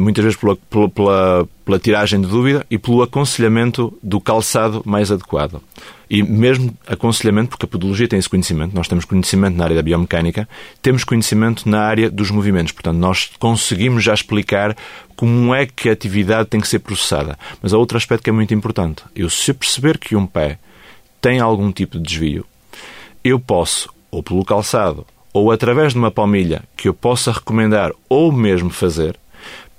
muitas 0.00 0.24
vezes 0.24 0.38
pela, 0.38 0.56
pela, 0.90 1.48
pela 1.64 1.78
tiragem 1.78 2.20
de 2.20 2.26
dúvida 2.26 2.66
e 2.70 2.78
pelo 2.78 3.02
aconselhamento 3.02 3.96
do 4.02 4.20
calçado 4.20 4.82
mais 4.84 5.12
adequado. 5.12 5.60
E 6.08 6.22
mesmo 6.22 6.72
aconselhamento, 6.86 7.50
porque 7.50 7.64
a 7.64 7.68
podologia 7.68 8.06
tem 8.06 8.18
esse 8.18 8.28
conhecimento, 8.28 8.74
nós 8.74 8.86
temos 8.86 9.04
conhecimento 9.04 9.56
na 9.56 9.64
área 9.64 9.76
da 9.76 9.82
biomecânica, 9.82 10.48
temos 10.80 11.02
conhecimento 11.02 11.68
na 11.68 11.80
área 11.80 12.08
dos 12.08 12.30
movimentos. 12.30 12.72
Portanto, 12.72 12.96
nós 12.96 13.30
conseguimos 13.38 14.04
já 14.04 14.14
explicar 14.14 14.76
como 15.16 15.54
é 15.54 15.66
que 15.66 15.88
a 15.88 15.92
atividade 15.92 16.48
tem 16.48 16.60
que 16.60 16.68
ser 16.68 16.78
processada. 16.78 17.36
Mas 17.60 17.74
há 17.74 17.78
outro 17.78 17.98
aspecto 17.98 18.22
que 18.22 18.30
é 18.30 18.32
muito 18.32 18.54
importante. 18.54 19.02
Eu, 19.16 19.28
se 19.28 19.52
perceber 19.52 19.98
que 19.98 20.14
um 20.14 20.26
pé 20.26 20.58
tem 21.20 21.40
algum 21.40 21.72
tipo 21.72 21.98
de 21.98 22.04
desvio, 22.04 22.46
eu 23.24 23.40
posso, 23.40 23.92
ou 24.10 24.22
pelo 24.22 24.44
calçado, 24.44 25.04
ou 25.32 25.50
através 25.50 25.92
de 25.92 25.98
uma 25.98 26.10
palmilha 26.10 26.62
que 26.76 26.88
eu 26.88 26.94
possa 26.94 27.32
recomendar 27.32 27.90
ou 28.08 28.30
mesmo 28.30 28.70
fazer, 28.70 29.18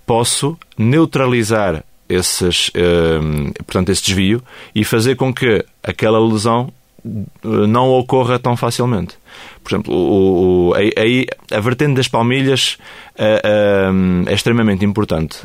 posso 0.07 0.57
neutralizar 0.77 1.83
esses, 2.09 2.69
uh, 2.69 3.53
portanto, 3.65 3.89
esse 3.89 4.01
desvio 4.01 4.41
e 4.73 4.85
fazer 4.85 5.15
com 5.15 5.33
que 5.33 5.63
aquela 5.83 6.17
lesão 6.17 6.71
eh, 7.05 7.67
não 7.67 7.89
ocorra 7.91 8.39
tão 8.39 8.55
facilmente. 8.55 9.17
Por 9.61 9.71
exemplo, 9.71 9.93
o, 9.93 10.69
o, 10.69 10.73
aí, 10.73 11.27
a 11.51 11.59
vertente 11.59 11.95
das 11.95 12.07
palmilhas 12.07 12.77
uh, 13.19 14.23
uh, 14.23 14.29
é 14.29 14.33
extremamente 14.33 14.85
importante. 14.85 15.39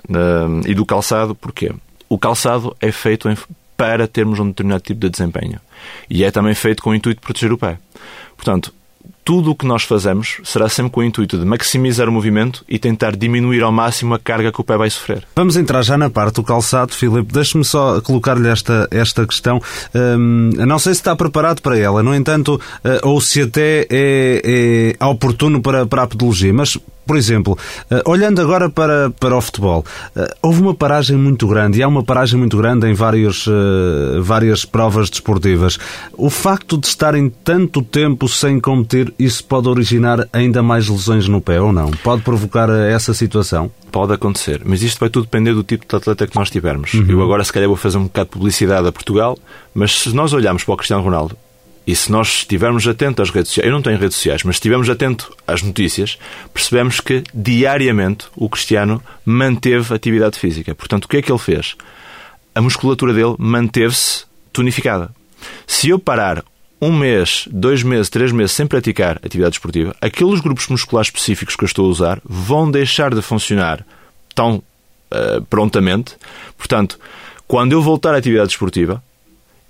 e 0.65 0.75
do 0.75 0.87
calçado, 0.87 1.35
porquê? 1.35 1.73
O 2.09 2.17
calçado 2.17 2.77
é 2.81 2.93
feito 2.93 3.29
em, 3.29 3.37
para 3.77 4.07
termos 4.07 4.39
um 4.39 4.47
determinado 4.47 4.83
tipo 4.83 5.01
de 5.01 5.11
desempenho. 5.11 5.59
E 6.09 6.23
é 6.23 6.31
também 6.31 6.55
feito 6.55 6.83
com 6.83 6.91
o 6.91 6.95
intuito 6.95 7.21
de 7.21 7.25
proteger 7.25 7.53
o 7.53 7.59
pé. 7.59 7.79
Portanto, 8.37 8.73
tudo 9.25 9.51
o 9.51 9.55
que 9.55 9.67
nós 9.67 9.85
fazemos 9.85 10.39
será 10.45 10.69
sempre 10.69 10.93
com 10.93 11.01
o 11.01 11.05
intuito 11.05 11.39
de 11.39 11.45
maximizar 11.45 12.09
o 12.09 12.13
movimento 12.13 12.65
e 12.69 12.79
tentar 12.79 13.17
diminuir 13.17 13.63
ao 13.63 13.73
máximo 13.73 14.15
a 14.15 14.19
carga 14.19 14.53
que 14.53 14.61
o 14.61 14.65
pé 14.65 14.77
vai 14.77 14.91
sofrer. 14.91 15.25
Vamos 15.37 15.57
entrar 15.57 15.83
já 15.83 15.97
na 15.97 16.11
parte 16.11 16.37
do 16.37 16.43
calçado, 16.43 16.93
Filipe. 16.93 17.33
Deixe-me 17.33 17.65
só 17.65 18.01
colocar-lhe 18.01 18.49
esta, 18.49 18.89
esta 18.91 19.27
questão. 19.27 19.61
Hum, 19.95 20.51
não 20.57 20.79
sei 20.79 20.95
se 20.95 21.01
está 21.01 21.15
preparado 21.15 21.61
para 21.61 21.79
ela, 21.79 22.03
no 22.03 22.15
entanto, 22.15 22.61
uh, 22.85 23.09
ou 23.09 23.21
se 23.21 23.43
até 23.43 23.87
é, 23.91 24.97
é 24.99 25.05
oportuno 25.05 25.63
para, 25.63 25.87
para 25.87 26.03
a 26.03 26.07
pedologia, 26.07 26.53
mas 26.53 26.77
por 27.07 27.17
exemplo, 27.17 27.59
uh, 27.91 28.11
olhando 28.11 28.41
agora 28.41 28.71
para, 28.71 29.11
para 29.11 29.37
o 29.37 29.41
futebol, 29.41 29.85
uh, 30.17 30.21
houve 30.43 30.61
uma 30.61 30.75
paragem 30.75 31.17
muito 31.17 31.47
grande 31.47 31.79
e 31.79 31.83
há 31.83 31.89
uma 31.89 32.03
paragem 32.03 32.39
muito 32.39 32.57
grande 32.57 32.87
em 32.87 32.95
vários, 32.95 33.47
uh, 33.47 34.23
várias 34.23 34.65
provas 34.65 35.11
desportivas. 35.11 35.79
O 36.13 36.31
facto 36.31 36.79
de 36.79 36.87
estarem 36.87 37.29
tanto 37.29 37.83
tempo 37.83 38.29
sem 38.29 38.61
competir, 38.61 39.13
isso 39.19 39.45
pode 39.45 39.69
originar 39.69 40.29
ainda 40.33 40.63
mais 40.63 40.89
lesões 40.89 41.29
no 41.29 41.41
pé 41.41 41.61
ou 41.61 41.73
não? 41.73 41.91
Pode 41.91 42.23
provocar 42.23 42.69
essa 42.71 43.13
situação? 43.13 43.71
Pode 43.91 44.15
acontecer, 44.15 44.63
mas 44.65 44.83
isto 44.83 44.99
vai 44.99 45.11
tudo 45.11 45.25
depender 45.25 45.53
do 45.53 45.63
tipo 45.63 45.85
de 45.87 45.95
atleta 45.95 46.27
que 46.27 46.35
nós 46.35 46.49
tivermos. 46.49 46.95
Uhum. 46.95 47.07
Eu 47.11 47.23
agora, 47.23 47.45
se 47.45 47.53
calhar, 47.53 47.69
vou 47.69 47.77
fazer 47.77 47.99
um 47.99 48.05
bocado 48.05 48.31
de 48.31 48.33
publicidade 48.33 48.89
a 48.89 48.93
Portugal, 48.93 49.39
mas 49.75 50.01
se 50.01 50.15
nós 50.15 50.33
olharmos 50.33 50.65
para 50.65 50.73
o 50.73 50.77
Cristiano 50.77 51.03
Ronaldo, 51.03 51.37
e 51.87 51.97
se 51.97 52.13
nós 52.13 52.29
estivermos 52.29 52.87
atentos 52.87 53.29
às 53.29 53.35
redes 53.35 53.49
sociais, 53.49 53.67
eu 53.67 53.73
não 53.73 53.83
tenho 53.83 53.99
redes 53.99 54.17
sociais, 54.17 54.43
mas 54.45 54.57
estivermos 54.57 54.89
atentos 54.89 55.31
às 55.47 55.63
notícias, 55.63 56.19
percebemos 56.53 57.01
que 57.01 57.25
diariamente 57.35 58.27
o 58.37 58.49
Cristiano 58.49 59.03
manteve 59.25 59.93
atividade 59.95 60.39
física. 60.39 60.75
Portanto, 60.75 61.05
o 61.05 61.09
que 61.09 61.17
é 61.17 61.23
que 61.23 61.33
ele 61.33 61.39
fez? 61.39 61.75
A 62.55 62.61
musculatura 62.61 63.13
dele 63.13 63.35
manteve-se 63.39 64.25
tonificada. 64.53 65.11
Se 65.67 65.89
eu 65.89 65.99
parar 65.99 66.45
um 66.81 66.93
mês, 66.93 67.49
dois 67.51 67.83
meses, 67.83 68.09
três 68.09 68.33
meses 68.33 68.53
sem 68.53 68.67
praticar 68.67 69.21
atividade 69.25 69.57
esportiva, 69.57 69.95
aqueles 70.01 70.41
grupos 70.41 70.69
musculares 70.69 71.09
específicos 71.09 71.57
que 71.57 71.65
eu 71.65 71.67
estou 71.67 71.87
a 71.87 71.89
usar 71.89 72.21
vão 72.25 72.71
deixar 72.71 73.15
de 73.15 73.23
funcionar 73.23 73.85
tão 74.35 74.57
uh, 74.57 75.43
prontamente. 75.49 76.17
Portanto, 76.57 76.99
quando 77.47 77.73
eu 77.73 77.83
voltar 77.83 78.15
à 78.15 78.19
atividade 78.19 78.51
esportiva, 78.51 79.03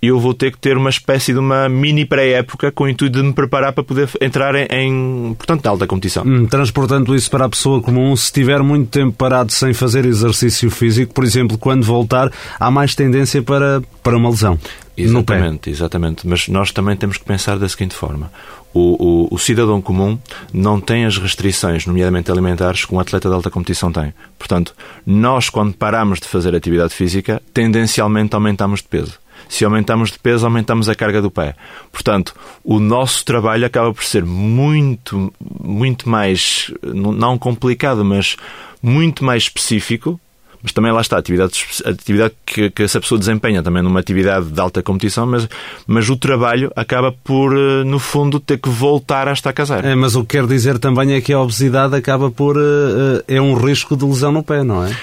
eu 0.07 0.19
vou 0.19 0.33
ter 0.33 0.51
que 0.51 0.57
ter 0.57 0.77
uma 0.77 0.89
espécie 0.89 1.33
de 1.33 1.39
uma 1.39 1.69
mini 1.69 2.05
pré-época 2.05 2.71
com 2.71 2.83
o 2.85 2.89
intuito 2.89 3.21
de 3.21 3.23
me 3.23 3.33
preparar 3.33 3.73
para 3.73 3.83
poder 3.83 4.09
entrar 4.19 4.53
em, 4.55 4.67
em 4.69 5.33
portanto, 5.33 5.65
alta 5.67 5.87
competição. 5.87 6.23
Hum, 6.25 6.45
transportando 6.45 7.15
isso 7.15 7.29
para 7.29 7.45
a 7.45 7.49
pessoa 7.49 7.81
comum, 7.81 8.15
se 8.15 8.25
estiver 8.25 8.61
muito 8.61 8.89
tempo 8.89 9.13
parado 9.13 9.51
sem 9.51 9.73
fazer 9.73 10.05
exercício 10.05 10.69
físico, 10.69 11.13
por 11.13 11.23
exemplo, 11.23 11.57
quando 11.57 11.83
voltar, 11.83 12.31
há 12.59 12.69
mais 12.69 12.95
tendência 12.95 13.41
para, 13.41 13.81
para 14.01 14.17
uma 14.17 14.29
lesão. 14.29 14.59
Exatamente, 14.95 15.69
exatamente. 15.69 16.27
Mas 16.27 16.47
nós 16.47 16.71
também 16.71 16.95
temos 16.95 17.17
que 17.17 17.25
pensar 17.25 17.57
da 17.57 17.67
seguinte 17.67 17.95
forma. 17.95 18.31
O, 18.73 19.27
o, 19.29 19.35
o, 19.35 19.37
cidadão 19.37 19.81
comum 19.81 20.17
não 20.51 20.81
tem 20.81 21.05
as 21.05 21.17
restrições, 21.17 21.85
nomeadamente 21.85 22.31
alimentares, 22.31 22.85
que 22.85 22.93
um 22.93 22.99
atleta 22.99 23.29
de 23.29 23.35
alta 23.35 23.49
competição 23.49 23.91
tem. 23.91 24.13
Portanto, 24.37 24.73
nós, 25.05 25.47
quando 25.49 25.73
paramos 25.73 26.19
de 26.19 26.27
fazer 26.27 26.55
atividade 26.55 26.93
física, 26.93 27.41
tendencialmente 27.53 28.33
aumentamos 28.33 28.81
de 28.81 28.87
peso. 28.87 29.22
Se 29.53 29.63
aumentamos 29.63 30.09
de 30.09 30.17
peso, 30.17 30.47
aumentamos 30.47 30.89
a 30.89 30.95
carga 30.95 31.21
do 31.21 31.29
pé. 31.29 31.53
Portanto, 31.91 32.33
o 32.63 32.79
nosso 32.79 33.23
trabalho 33.23 33.63
acaba 33.67 33.93
por 33.93 34.03
ser 34.03 34.25
muito, 34.25 35.31
muito 35.39 36.09
mais, 36.09 36.73
não 36.81 37.37
complicado, 37.37 38.03
mas 38.03 38.35
muito 38.81 39.23
mais 39.23 39.43
específico 39.43 40.19
mas 40.63 40.71
também 40.71 40.93
lá 40.93 41.01
está, 41.01 41.17
a 41.17 41.19
atividade, 41.19 41.61
a 41.85 41.89
atividade 41.89 42.33
que, 42.45 42.69
que 42.69 42.83
essa 42.83 43.01
pessoa 43.01 43.19
desempenha 43.19 43.61
também 43.61 43.83
numa 43.83 43.99
atividade 43.99 44.45
de 44.45 44.61
alta 44.61 44.81
competição, 44.81 45.27
mas, 45.27 45.45
mas 45.85 46.09
o 46.09 46.15
trabalho 46.15 46.71
acaba 46.73 47.11
por, 47.11 47.53
eh, 47.53 47.83
no 47.83 47.99
fundo, 47.99 48.39
ter 48.39 48.57
que 48.57 48.69
voltar 48.69 49.27
a 49.27 49.33
estar 49.33 49.51
casar. 49.51 49.83
É, 49.83 49.93
mas 49.93 50.15
o 50.15 50.21
que 50.21 50.37
quer 50.37 50.47
dizer 50.47 50.79
também 50.79 51.15
é 51.15 51.19
que 51.19 51.33
a 51.33 51.39
obesidade 51.41 51.93
acaba 51.97 52.31
por. 52.31 52.55
Eh, 52.55 53.23
eh, 53.27 53.35
é 53.35 53.41
um 53.41 53.55
risco 53.55 53.97
de 53.97 54.05
lesão 54.05 54.31
no 54.31 54.41
pé, 54.41 54.63
não 54.63 54.85
é? 54.85 54.95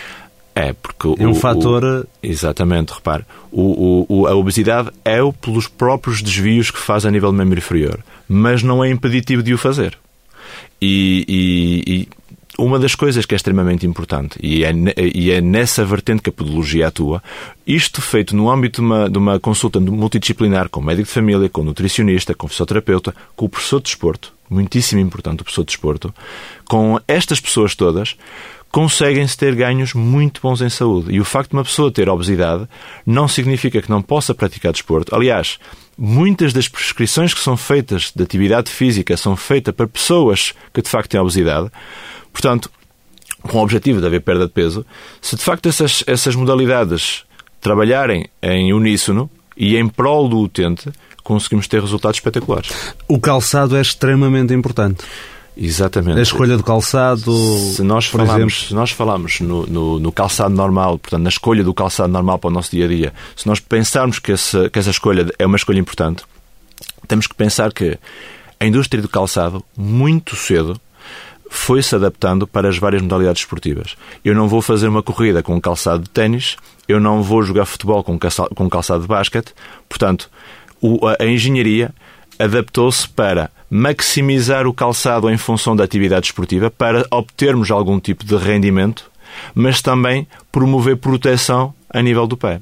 É, 0.61 0.75
porque 0.75 1.23
é 1.23 1.27
um 1.27 1.31
o, 1.31 1.35
fator. 1.35 1.83
O, 1.85 2.07
exatamente, 2.23 2.93
repare. 2.93 3.25
O, 3.51 4.05
o, 4.09 4.27
a 4.27 4.35
obesidade 4.35 4.91
é 5.05 5.23
o 5.23 5.33
pelos 5.33 5.67
próprios 5.67 6.21
desvios 6.21 6.71
que 6.71 6.79
faz 6.79 7.07
a 7.07 7.11
nível 7.11 7.33
do 7.33 7.39
membro 7.39 7.59
inferior, 7.59 8.01
mas 8.29 8.63
não 8.63 8.85
é 8.85 8.91
impeditivo 8.91 9.43
de 9.43 9.55
o 9.55 9.59
fazer. 9.59 9.97
E, 10.83 11.25
e 11.87 12.09
uma 12.61 12.79
das 12.79 12.95
coisas 12.95 13.25
que 13.25 13.35
é 13.35 13.37
extremamente 13.37 13.87
importante, 13.87 14.39
e 14.43 14.65
é, 14.65 14.73
e 15.15 15.31
é 15.31 15.41
nessa 15.41 15.85
vertente 15.85 16.23
que 16.23 16.31
a 16.31 16.33
podologia 16.33 16.89
atua, 16.89 17.23
isto 17.67 18.03
feito 18.03 18.37
no 18.37 18.51
âmbito 18.51 18.81
de 18.81 18.87
uma, 18.87 19.09
de 19.09 19.19
uma 19.19 19.41
consulta 19.41 19.81
multidisciplinar 19.81 20.69
com 20.69 20.81
médico 20.81 21.09
de 21.09 21.15
família, 21.15 21.49
com 21.49 21.63
nutricionista, 21.63 22.35
com 22.35 22.49
fisioterapeuta, 22.49 23.15
com 23.35 23.47
o 23.47 23.49
professor 23.49 23.79
de 23.79 23.85
desporto, 23.85 24.33
muitíssimo 24.49 25.01
importante 25.01 25.41
o 25.41 25.45
professor 25.45 25.63
de 25.63 25.69
desporto, 25.69 26.15
com 26.69 27.01
estas 27.09 27.41
pessoas 27.41 27.75
todas, 27.75 28.17
conseguem-se 28.71 29.37
ter 29.37 29.55
ganhos 29.55 29.95
muito 29.95 30.41
bons 30.41 30.61
em 30.61 30.69
saúde. 30.69 31.13
E 31.13 31.21
o 31.21 31.25
facto 31.25 31.51
de 31.51 31.57
uma 31.57 31.65
pessoa 31.65 31.91
ter 31.91 32.09
obesidade 32.09 32.69
não 33.05 33.27
significa 33.27 33.83
que 33.83 33.91
não 33.91 34.01
possa 34.01 34.35
praticar 34.35 34.73
desporto. 34.73 35.15
Aliás, 35.15 35.59
muitas 35.99 36.53
das 36.53 36.69
prescrições 36.69 37.35
que 37.35 37.41
são 37.41 37.57
feitas 37.57 38.13
de 38.15 38.23
atividade 38.23 38.71
física 38.71 39.17
são 39.17 39.37
feitas 39.37 39.75
para 39.75 39.89
pessoas 39.89 40.55
que 40.73 40.83
de 40.83 40.89
facto 40.89 41.11
têm 41.11 41.21
obesidade. 41.21 41.71
Portanto, 42.33 42.71
com 43.43 43.59
o 43.59 43.63
objetivo 43.63 44.01
de 44.01 44.07
haver 44.07 44.21
perda 44.21 44.47
de 44.47 44.53
peso, 44.53 44.85
se 45.21 45.37
de 45.37 45.43
facto 45.43 45.69
essas, 45.69 46.05
essas 46.07 46.35
modalidades 46.35 47.25
trabalharem 47.61 48.27
em 48.43 48.73
uníssono 48.73 49.31
e 49.57 49.77
em 49.77 49.89
prol 49.89 50.29
do 50.29 50.39
utente, 50.39 50.91
conseguimos 51.23 51.69
ter 51.69 51.81
resultados 51.81 52.19
espetaculares. 52.19 52.71
O 53.07 53.21
calçado 53.21 53.77
é 53.77 53.81
extremamente 53.81 54.55
importante. 54.55 55.05
Exatamente. 55.57 56.19
A 56.19 56.23
escolha 56.23 56.57
do 56.57 56.63
calçado. 56.63 57.33
Se 57.75 57.83
nós 57.83 58.07
falamos, 58.07 58.69
se 58.69 58.75
nós 58.75 58.91
falamos 58.93 59.41
no, 59.41 59.67
no, 59.67 59.99
no, 59.99 60.13
calçado 60.13 60.55
normal, 60.55 60.99
portanto, 60.99 61.23
na 61.23 61.29
escolha 61.29 61.63
do 61.63 61.75
calçado 61.75 62.11
normal 62.11 62.39
para 62.39 62.49
o 62.49 62.53
nosso 62.53 62.71
dia 62.71 62.87
a 62.87 62.89
dia, 62.89 63.13
se 63.37 63.47
nós 63.47 63.61
pensarmos 63.61 64.19
que 64.19 64.33
essa, 64.33 64.71
que 64.71 64.79
essa 64.79 64.91
escolha 64.91 65.27
é 65.39 65.45
uma 65.45 65.57
escolha 65.57 65.79
importante, 65.79 66.25
temos 67.07 67.27
que 67.27 67.35
pensar 67.35 67.73
que 67.73 67.99
a 68.59 68.67
indústria 68.67 69.03
do 69.03 69.09
calçado, 69.09 69.63
muito 69.77 70.35
cedo, 70.35 70.81
foi-se 71.51 71.97
adaptando 71.97 72.47
para 72.47 72.69
as 72.69 72.79
várias 72.79 73.03
modalidades 73.03 73.43
esportivas. 73.43 73.97
Eu 74.25 74.35
não 74.35 74.49
vou 74.49 74.63
fazer 74.63 74.87
uma 74.87 75.03
corrida 75.03 75.43
com 75.43 75.61
calçado 75.61 76.05
de 76.05 76.09
ténis, 76.09 76.57
eu 76.89 77.01
não 77.01 77.23
vou 77.23 77.43
jogar 77.43 77.67
futebol 77.67 78.03
com 78.05 78.15
um 78.15 78.69
calçado 78.69 79.03
de 79.03 79.09
basquete, 79.09 79.53
portanto, 79.89 80.31
a 81.19 81.27
engenharia 81.27 81.93
adaptou-se 82.39 83.07
para 83.09 83.51
maximizar 83.69 84.67
o 84.67 84.73
calçado 84.73 85.29
em 85.29 85.37
função 85.37 85.75
da 85.75 85.85
atividade 85.85 86.27
esportiva 86.27 86.71
para 86.71 87.05
obtermos 87.11 87.71
algum 87.71 87.99
tipo 87.99 88.25
de 88.25 88.37
rendimento, 88.37 89.11
mas 89.55 89.83
também 89.83 90.27
promover 90.51 90.97
proteção 90.97 91.75
a 91.93 92.01
nível 92.01 92.27
do 92.27 92.37
pé. 92.37 92.61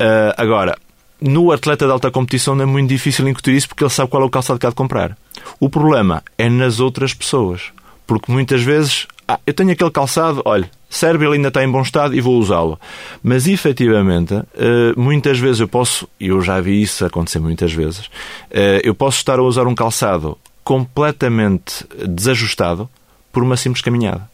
Uh, 0.00 0.32
agora, 0.36 0.76
no 1.20 1.52
atleta 1.52 1.84
de 1.84 1.92
alta 1.92 2.10
competição 2.10 2.54
não 2.54 2.64
é 2.64 2.66
muito 2.66 2.88
difícil 2.88 3.28
incutir 3.28 3.54
isso 3.54 3.68
porque 3.68 3.84
ele 3.84 3.90
sabe 3.90 4.10
qual 4.10 4.22
é 4.22 4.26
o 4.26 4.30
calçado 4.30 4.58
que 4.58 4.66
há 4.66 4.70
de 4.70 4.74
comprar. 4.74 5.16
O 5.60 5.68
problema 5.68 6.22
é 6.36 6.48
nas 6.48 6.80
outras 6.80 7.12
pessoas. 7.12 7.72
Porque 8.08 8.32
muitas 8.32 8.62
vezes, 8.62 9.06
ah, 9.28 9.38
eu 9.46 9.52
tenho 9.52 9.70
aquele 9.70 9.90
calçado, 9.90 10.40
olha, 10.46 10.70
serve, 10.88 11.26
ele 11.26 11.34
ainda 11.34 11.48
está 11.48 11.62
em 11.62 11.70
bom 11.70 11.82
estado 11.82 12.16
e 12.16 12.22
vou 12.22 12.38
usá-lo. 12.38 12.80
Mas 13.22 13.46
efetivamente, 13.46 14.34
eh, 14.34 14.94
muitas 14.96 15.38
vezes 15.38 15.60
eu 15.60 15.68
posso, 15.68 16.08
e 16.18 16.28
eu 16.28 16.40
já 16.40 16.58
vi 16.58 16.80
isso 16.80 17.04
acontecer 17.04 17.38
muitas 17.38 17.70
vezes, 17.70 18.08
eh, 18.50 18.80
eu 18.82 18.94
posso 18.94 19.18
estar 19.18 19.38
a 19.38 19.42
usar 19.42 19.66
um 19.66 19.74
calçado 19.74 20.38
completamente 20.64 21.84
desajustado 22.08 22.88
por 23.30 23.42
uma 23.42 23.58
simples 23.58 23.82
caminhada. 23.82 24.26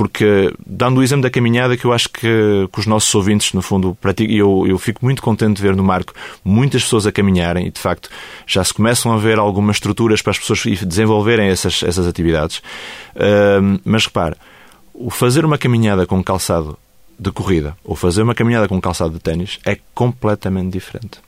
Porque, 0.00 0.50
dando 0.66 1.00
o 1.00 1.02
exemplo 1.02 1.24
da 1.24 1.28
caminhada, 1.30 1.76
que 1.76 1.84
eu 1.84 1.92
acho 1.92 2.08
que, 2.08 2.20
que 2.72 2.80
os 2.80 2.86
nossos 2.86 3.14
ouvintes, 3.14 3.52
no 3.52 3.60
fundo, 3.60 3.94
praticam, 4.00 4.34
e 4.34 4.38
eu, 4.38 4.64
eu 4.66 4.78
fico 4.78 5.04
muito 5.04 5.20
contente 5.20 5.58
de 5.58 5.62
ver 5.62 5.76
no 5.76 5.84
Marco 5.84 6.14
muitas 6.42 6.82
pessoas 6.84 7.06
a 7.06 7.12
caminharem 7.12 7.66
e, 7.66 7.70
de 7.70 7.78
facto, 7.78 8.08
já 8.46 8.64
se 8.64 8.72
começam 8.72 9.12
a 9.12 9.18
ver 9.18 9.38
algumas 9.38 9.76
estruturas 9.76 10.22
para 10.22 10.30
as 10.30 10.38
pessoas 10.38 10.62
desenvolverem 10.86 11.50
essas, 11.50 11.82
essas 11.82 12.06
atividades. 12.06 12.62
Uh, 13.14 13.78
mas 13.84 14.06
repare, 14.06 14.36
o 14.94 15.10
fazer 15.10 15.44
uma 15.44 15.58
caminhada 15.58 16.06
com 16.06 16.24
calçado 16.24 16.78
de 17.18 17.30
corrida 17.30 17.76
ou 17.84 17.94
fazer 17.94 18.22
uma 18.22 18.34
caminhada 18.34 18.66
com 18.66 18.80
calçado 18.80 19.12
de 19.12 19.20
ténis 19.20 19.58
é 19.66 19.76
completamente 19.94 20.72
diferente. 20.72 21.20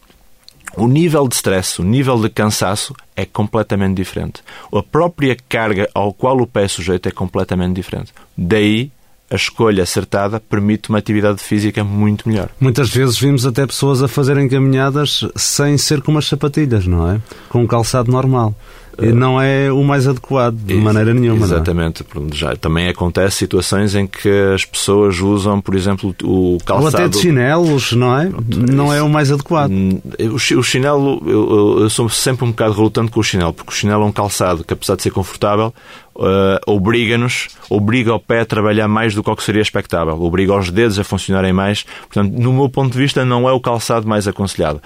O 0.76 0.86
nível 0.86 1.28
de 1.28 1.34
stress, 1.34 1.80
o 1.80 1.84
nível 1.84 2.20
de 2.20 2.30
cansaço 2.30 2.94
é 3.14 3.24
completamente 3.24 3.96
diferente. 3.96 4.42
A 4.72 4.82
própria 4.82 5.36
carga 5.48 5.88
ao 5.94 6.12
qual 6.12 6.40
o 6.40 6.46
pé 6.46 6.64
é 6.64 6.68
sujeito 6.68 7.08
é 7.08 7.12
completamente 7.12 7.74
diferente. 7.74 8.12
Daí 8.36 8.90
a 9.30 9.36
escolha 9.36 9.82
acertada 9.82 10.38
permite 10.38 10.90
uma 10.90 10.98
atividade 10.98 11.42
física 11.42 11.82
muito 11.82 12.28
melhor. 12.28 12.50
Muitas 12.60 12.90
vezes 12.90 13.18
vimos 13.18 13.46
até 13.46 13.66
pessoas 13.66 14.02
a 14.02 14.08
fazerem 14.08 14.46
caminhadas 14.48 15.26
sem 15.34 15.78
ser 15.78 16.02
com 16.02 16.12
umas 16.12 16.26
sapatilhas, 16.26 16.86
não 16.86 17.10
é? 17.10 17.20
Com 17.48 17.62
um 17.62 17.66
calçado 17.66 18.12
normal. 18.12 18.54
Não 18.98 19.40
é 19.40 19.72
o 19.72 19.82
mais 19.82 20.06
adequado, 20.06 20.54
de 20.54 20.74
maneira 20.74 21.14
nenhuma. 21.14 21.40
É? 21.40 21.44
Exatamente. 21.44 22.02
É? 22.02 22.34
Já, 22.34 22.56
também 22.56 22.88
acontece 22.88 23.36
situações 23.36 23.94
em 23.94 24.06
que 24.06 24.28
as 24.54 24.64
pessoas 24.64 25.18
usam, 25.20 25.60
por 25.60 25.74
exemplo, 25.74 26.14
o 26.22 26.58
calçado... 26.64 26.96
Ou 26.96 27.00
até 27.00 27.08
de 27.08 27.18
chinelos, 27.18 27.92
não 27.92 28.18
é? 28.18 28.30
Não 28.70 28.92
é 28.92 29.02
o 29.02 29.08
mais 29.08 29.30
adequado. 29.30 29.70
Hum, 29.70 30.00
o 30.30 30.38
chinelo, 30.62 31.22
eu, 31.26 31.80
eu 31.80 31.90
sou 31.90 32.08
sempre 32.08 32.44
um 32.44 32.50
bocado 32.50 32.74
relutante 32.74 33.10
com 33.10 33.20
o 33.20 33.22
chinelo, 33.22 33.52
porque 33.52 33.70
o 33.70 33.74
chinelo 33.74 34.02
é 34.02 34.06
um 34.06 34.12
calçado 34.12 34.64
que, 34.64 34.72
apesar 34.72 34.96
de 34.96 35.02
ser 35.02 35.10
confortável, 35.10 35.72
uh, 36.16 36.58
obriga-nos, 36.66 37.48
obriga 37.70 38.14
o 38.14 38.20
pé 38.20 38.40
a 38.40 38.46
trabalhar 38.46 38.88
mais 38.88 39.14
do 39.14 39.22
que 39.22 39.30
o 39.30 39.36
que 39.36 39.42
seria 39.42 39.62
expectável, 39.62 40.20
obriga 40.22 40.56
os 40.56 40.70
dedos 40.70 40.98
a 40.98 41.04
funcionarem 41.04 41.52
mais. 41.52 41.84
Portanto, 42.02 42.32
no 42.32 42.52
meu 42.52 42.68
ponto 42.68 42.92
de 42.92 42.98
vista, 42.98 43.24
não 43.24 43.48
é 43.48 43.52
o 43.52 43.60
calçado 43.60 44.06
mais 44.06 44.28
aconselhado. 44.28 44.80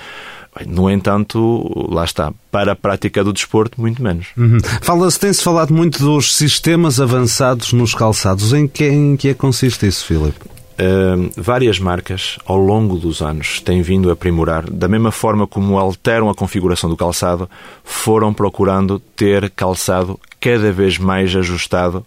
No 0.65 0.91
entanto, 0.91 1.89
lá 1.91 2.05
está, 2.05 2.33
para 2.51 2.73
a 2.73 2.77
prática 2.77 3.23
do 3.23 3.33
desporto, 3.33 3.81
muito 3.81 4.03
menos. 4.03 4.29
Uhum. 4.37 4.59
Fala-se, 4.81 5.21
tem-se 5.21 5.43
falado 5.43 5.75
muito 5.75 5.99
dos 5.99 6.35
sistemas 6.35 7.01
avançados 7.01 7.73
nos 7.73 7.95
calçados. 7.95 8.53
Em 8.53 8.67
que, 8.67 8.89
em 8.89 9.17
que 9.17 9.29
é 9.29 9.35
que 9.35 9.41
consiste 9.41 9.87
isso, 9.87 10.07
Filipe? 10.07 10.39
Uh, 10.79 11.31
várias 11.37 11.79
marcas, 11.79 12.39
ao 12.45 12.59
longo 12.59 12.99
dos 12.99 13.23
anos, 13.23 13.61
têm 13.61 13.81
vindo 13.81 14.11
a 14.11 14.13
aprimorar, 14.13 14.71
da 14.71 14.87
mesma 14.87 15.11
forma 15.11 15.47
como 15.47 15.79
alteram 15.79 16.29
a 16.29 16.35
configuração 16.35 16.91
do 16.91 16.97
calçado, 16.97 17.49
foram 17.83 18.33
procurando 18.33 18.99
ter 18.99 19.49
calçado 19.51 20.21
cada 20.39 20.71
vez 20.71 20.99
mais 20.99 21.35
ajustado 21.35 22.05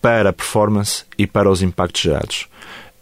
para 0.00 0.30
a 0.30 0.32
performance 0.32 1.04
e 1.18 1.26
para 1.26 1.50
os 1.50 1.60
impactos 1.60 2.00
gerados. 2.00 2.46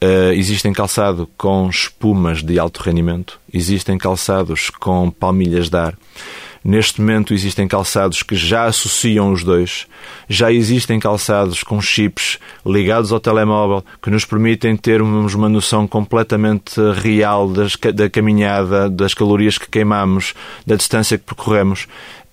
Uh, 0.07 0.33
existem 0.35 0.73
calçado 0.73 1.29
com 1.37 1.69
espumas 1.69 2.41
de 2.41 2.61
alto 2.61 2.81
rendimento, 2.81 3.41
existem 3.53 3.99
calçados 3.99 4.71
com 4.71 5.11
palmilhas 5.11 5.69
de 5.69 5.77
ar. 5.77 5.99
Neste 6.65 7.01
momento 7.01 7.35
existem 7.35 7.67
calçados 7.67 8.23
que 8.23 8.37
já 8.37 8.67
associam 8.67 9.33
os 9.33 9.43
dois. 9.43 9.87
Já 10.29 10.53
existem 10.53 11.01
calçados 11.01 11.65
com 11.65 11.81
chips 11.81 12.39
ligados 12.65 13.11
ao 13.11 13.19
telemóvel 13.19 13.85
que 14.01 14.11
nos 14.11 14.25
permitem 14.25 14.77
termos 14.77 15.35
uma 15.35 15.49
noção 15.49 15.89
completamente 15.89 16.81
real 17.01 17.49
das, 17.49 17.77
da 17.93 18.09
caminhada, 18.09 18.89
das 18.89 19.13
calorias 19.13 19.59
que 19.59 19.69
queimamos, 19.69 20.35
da 20.65 20.77
distância 20.77 21.19
que 21.19 21.25
percorremos. 21.25 21.89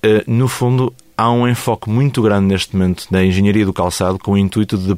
Uh, 0.06 0.24
no 0.28 0.48
fundo, 0.48 0.94
há 1.18 1.32
um 1.32 1.48
enfoque 1.48 1.90
muito 1.90 2.22
grande 2.22 2.48
neste 2.48 2.76
momento 2.76 3.08
na 3.10 3.24
engenharia 3.24 3.66
do 3.66 3.74
calçado 3.74 4.20
com 4.20 4.34
o 4.34 4.38
intuito 4.38 4.78
de 4.78 4.96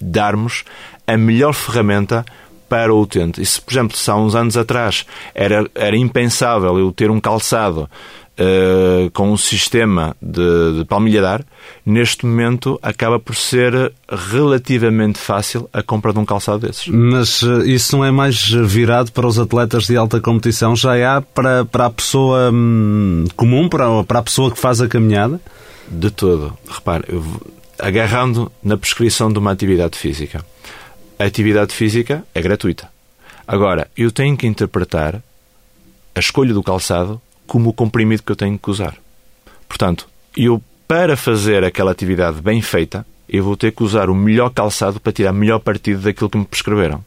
darmos 0.00 0.64
a 1.06 1.16
melhor 1.16 1.52
ferramenta 1.52 2.24
para 2.68 2.94
o 2.94 3.00
utente. 3.00 3.42
E 3.42 3.46
se, 3.46 3.60
por 3.60 3.72
exemplo, 3.72 3.96
se 3.96 4.08
há 4.08 4.14
uns 4.14 4.36
anos 4.36 4.56
atrás 4.56 5.04
era, 5.34 5.68
era 5.74 5.96
impensável 5.96 6.78
eu 6.78 6.92
ter 6.92 7.10
um 7.10 7.20
calçado 7.20 7.90
uh, 8.40 9.10
com 9.10 9.32
um 9.32 9.36
sistema 9.36 10.16
de, 10.22 10.78
de 10.78 10.84
palmilha 10.84 11.44
neste 11.84 12.24
momento 12.24 12.78
acaba 12.80 13.18
por 13.18 13.34
ser 13.34 13.92
relativamente 14.08 15.18
fácil 15.18 15.68
a 15.72 15.82
compra 15.82 16.12
de 16.12 16.20
um 16.20 16.24
calçado 16.24 16.60
desses. 16.60 16.86
Mas 16.86 17.42
uh, 17.42 17.66
isso 17.66 17.96
não 17.96 18.04
é 18.04 18.10
mais 18.10 18.48
virado 18.48 19.12
para 19.12 19.26
os 19.26 19.38
atletas 19.38 19.86
de 19.86 19.96
alta 19.96 20.20
competição? 20.20 20.74
Já 20.76 21.16
há 21.16 21.20
para, 21.20 21.64
para 21.64 21.86
a 21.86 21.90
pessoa 21.90 22.50
hum, 22.52 23.24
comum, 23.36 23.68
para, 23.68 24.04
para 24.04 24.20
a 24.20 24.22
pessoa 24.22 24.50
que 24.50 24.58
faz 24.58 24.80
a 24.80 24.88
caminhada? 24.88 25.40
De 25.90 26.10
todo. 26.10 26.56
Repare, 26.68 27.04
agarrando 27.80 28.50
na 28.62 28.76
prescrição 28.76 29.32
de 29.32 29.38
uma 29.38 29.50
atividade 29.50 29.98
física. 29.98 30.44
A 31.18 31.24
atividade 31.24 31.74
física 31.74 32.24
é 32.34 32.40
gratuita. 32.40 32.88
Agora, 33.46 33.90
eu 33.96 34.10
tenho 34.10 34.36
que 34.36 34.46
interpretar 34.46 35.22
a 36.14 36.20
escolha 36.20 36.54
do 36.54 36.62
calçado 36.62 37.20
como 37.46 37.70
o 37.70 37.72
comprimido 37.72 38.22
que 38.22 38.32
eu 38.32 38.36
tenho 38.36 38.58
que 38.58 38.70
usar. 38.70 38.96
Portanto, 39.68 40.08
eu, 40.36 40.62
para 40.86 41.16
fazer 41.16 41.64
aquela 41.64 41.90
atividade 41.90 42.40
bem 42.40 42.62
feita, 42.62 43.06
eu 43.28 43.44
vou 43.44 43.56
ter 43.56 43.72
que 43.72 43.82
usar 43.82 44.10
o 44.10 44.14
melhor 44.14 44.50
calçado 44.50 45.00
para 45.00 45.12
tirar 45.12 45.32
melhor 45.32 45.58
partido 45.60 46.02
daquilo 46.02 46.30
que 46.30 46.38
me 46.38 46.44
prescreveram. 46.44 47.04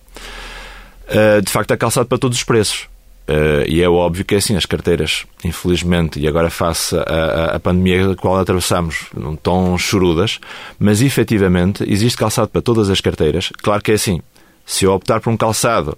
Ah, 1.08 1.42
de 1.42 1.51
facto, 1.51 1.72
há 1.72 1.77
calçado 1.77 2.08
para 2.08 2.18
todos 2.18 2.38
os 2.38 2.44
preços. 2.44 2.88
Uh, 3.27 3.63
e 3.68 3.82
é 3.82 3.88
óbvio 3.88 4.25
que 4.25 4.36
é 4.36 4.38
assim, 4.38 4.56
as 4.56 4.65
carteiras, 4.65 5.25
infelizmente, 5.46 6.20
e 6.20 6.27
agora 6.27 6.50
face 6.50 6.94
a, 6.98 7.58
pandemia 7.60 8.10
da 8.10 8.15
qual 8.15 8.38
atravessamos, 8.38 9.06
não 9.15 9.34
estão 9.34 9.77
chorudas, 9.77 10.40
mas 10.77 11.01
efetivamente 11.01 11.86
existe 11.90 12.18
calçado 12.18 12.50
para 12.50 12.62
todas 12.62 12.90
as 12.90 13.00
carteiras. 13.00 13.50
Claro 13.62 13.81
que 13.81 13.92
é 13.92 13.96
assim, 13.96 14.22
se 14.66 14.83
eu 14.83 14.92
optar 14.92 15.22
por 15.22 15.31
um 15.31 15.38
calçado 15.38 15.98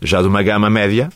já 0.00 0.22
de 0.22 0.28
uma 0.28 0.42
gama 0.42 0.70
média, 0.70 1.10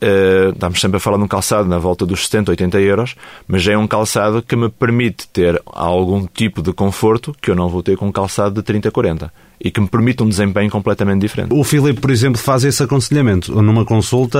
Uh, 0.00 0.50
estamos 0.50 0.80
sempre 0.80 0.98
a 0.98 1.00
falar 1.00 1.16
de 1.16 1.24
um 1.24 1.26
calçado 1.26 1.68
na 1.68 1.76
volta 1.76 2.06
dos 2.06 2.28
70, 2.28 2.52
80 2.52 2.80
euros, 2.82 3.16
mas 3.48 3.64
já 3.64 3.72
é 3.72 3.76
um 3.76 3.88
calçado 3.88 4.40
que 4.40 4.54
me 4.54 4.68
permite 4.68 5.26
ter 5.26 5.60
algum 5.66 6.24
tipo 6.24 6.62
de 6.62 6.72
conforto 6.72 7.34
que 7.42 7.50
eu 7.50 7.56
não 7.56 7.68
vou 7.68 7.82
ter 7.82 7.96
com 7.96 8.06
um 8.06 8.12
calçado 8.12 8.54
de 8.54 8.62
30, 8.62 8.92
40 8.92 9.32
e 9.60 9.70
que 9.70 9.80
me 9.80 9.88
permite 9.88 10.22
um 10.22 10.28
desempenho 10.28 10.70
completamente 10.70 11.20
diferente. 11.20 11.52
O 11.52 11.64
Filipe, 11.64 12.00
por 12.00 12.10
exemplo, 12.10 12.40
faz 12.40 12.64
esse 12.64 12.82
aconselhamento. 12.82 13.60
Numa 13.60 13.84
consulta, 13.84 14.38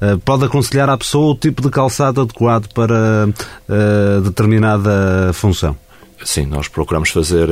uh, 0.00 0.18
pode 0.20 0.44
aconselhar 0.44 0.88
à 0.88 0.96
pessoa 0.96 1.32
o 1.32 1.34
tipo 1.34 1.62
de 1.62 1.70
calçado 1.70 2.20
adequado 2.20 2.68
para 2.72 3.28
uh, 3.28 4.20
determinada 4.20 5.32
função. 5.32 5.76
Sim, 6.22 6.46
nós 6.46 6.68
procuramos 6.68 7.10
fazer. 7.10 7.48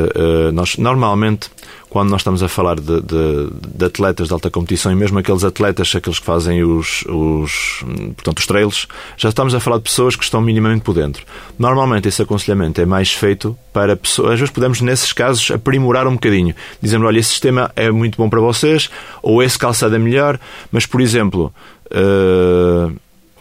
nós 0.52 0.76
normalmente 0.76 1.50
quando 1.92 2.08
nós 2.08 2.22
estamos 2.22 2.42
a 2.42 2.48
falar 2.48 2.80
de, 2.80 3.02
de, 3.02 3.50
de, 3.76 3.84
atletas 3.84 4.26
de 4.26 4.32
alta 4.32 4.50
competição 4.50 4.90
e 4.90 4.94
mesmo 4.94 5.18
aqueles 5.18 5.44
atletas, 5.44 5.94
aqueles 5.94 6.18
que 6.18 6.24
fazem 6.24 6.64
os, 6.64 7.04
os, 7.06 7.84
portanto, 8.14 8.38
os 8.38 8.46
trails, 8.46 8.88
já 9.14 9.28
estamos 9.28 9.54
a 9.54 9.60
falar 9.60 9.76
de 9.76 9.82
pessoas 9.82 10.16
que 10.16 10.24
estão 10.24 10.40
minimamente 10.40 10.80
por 10.80 10.94
dentro. 10.94 11.26
Normalmente 11.58 12.08
esse 12.08 12.22
aconselhamento 12.22 12.80
é 12.80 12.86
mais 12.86 13.12
feito 13.12 13.54
para 13.74 13.94
pessoas, 13.94 14.32
às 14.32 14.38
vezes 14.40 14.54
podemos 14.54 14.80
nesses 14.80 15.12
casos 15.12 15.50
aprimorar 15.50 16.06
um 16.06 16.14
bocadinho, 16.14 16.54
dizendo, 16.80 17.04
olha, 17.04 17.18
esse 17.18 17.28
sistema 17.28 17.70
é 17.76 17.90
muito 17.90 18.16
bom 18.16 18.30
para 18.30 18.40
vocês, 18.40 18.88
ou 19.22 19.42
esse 19.42 19.58
calçado 19.58 19.94
é 19.94 19.98
melhor, 19.98 20.40
mas 20.70 20.86
por 20.86 20.98
exemplo, 20.98 21.52
uh, 21.90 22.90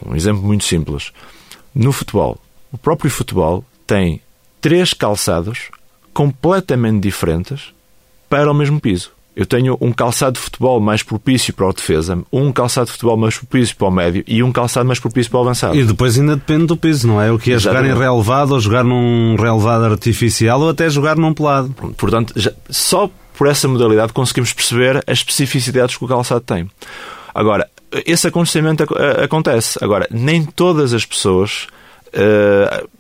um 0.06 0.14
exemplo 0.14 0.44
muito 0.44 0.66
simples, 0.66 1.14
no 1.74 1.94
futebol, 1.94 2.38
o 2.70 2.78
próprio 2.78 3.10
futebol 3.10 3.64
tem 3.88 4.20
três 4.62 4.94
calçados 4.94 5.70
completamente 6.14 7.02
diferentes 7.02 7.74
para 8.30 8.50
o 8.50 8.54
mesmo 8.54 8.80
piso. 8.80 9.12
Eu 9.34 9.46
tenho 9.46 9.78
um 9.80 9.94
calçado 9.94 10.34
de 10.34 10.40
futebol 10.40 10.80
mais 10.80 11.02
propício 11.04 11.54
para 11.54 11.66
o 11.66 11.74
defesa, 11.74 12.20
um 12.32 12.52
calçado 12.52 12.88
de 12.88 12.92
futebol 12.92 13.16
mais 13.16 13.38
propício 13.38 13.76
para 13.78 13.88
o 13.88 13.92
médio 13.92 14.24
e 14.28 14.44
um 14.44 14.52
calçado 14.52 14.86
mais 14.86 15.00
propício 15.00 15.32
para 15.32 15.40
o 15.40 15.42
avançado. 15.44 15.76
E 15.76 15.84
depois 15.86 16.20
ainda 16.20 16.36
depende 16.36 16.66
do 16.66 16.76
piso, 16.76 17.08
não 17.08 17.22
é? 17.22 17.32
O 17.32 17.40
que 17.40 17.52
é 17.52 17.56
Exatamente. 17.56 17.92
jogar 17.92 17.98
em 17.98 18.10
relevado 18.10 18.52
ou 18.52 18.60
jogar 18.60 18.84
num 18.84 19.36
relevado 19.38 19.86
artificial 19.86 20.60
ou 20.60 20.70
até 20.70 20.90
jogar 20.90 21.16
num 21.16 21.34
pelado. 21.34 21.74
Portanto, 21.98 22.34
já, 22.36 22.52
só 22.70 23.10
por 23.38 23.48
essa 23.48 23.68
modalidade 23.70 24.12
conseguimos 24.12 24.52
perceber 24.52 24.98
as 25.08 25.20
especificidades 25.20 25.96
que 25.96 26.04
o 26.04 26.08
calçado 26.08 26.42
tem. 26.42 26.70
Agora, 27.34 27.70
esse 28.06 28.28
aconselhamento 28.28 28.86
acontece. 29.24 29.80
Agora, 29.82 30.08
nem 30.12 30.44
todas 30.44 30.94
as 30.94 31.06
pessoas 31.06 31.68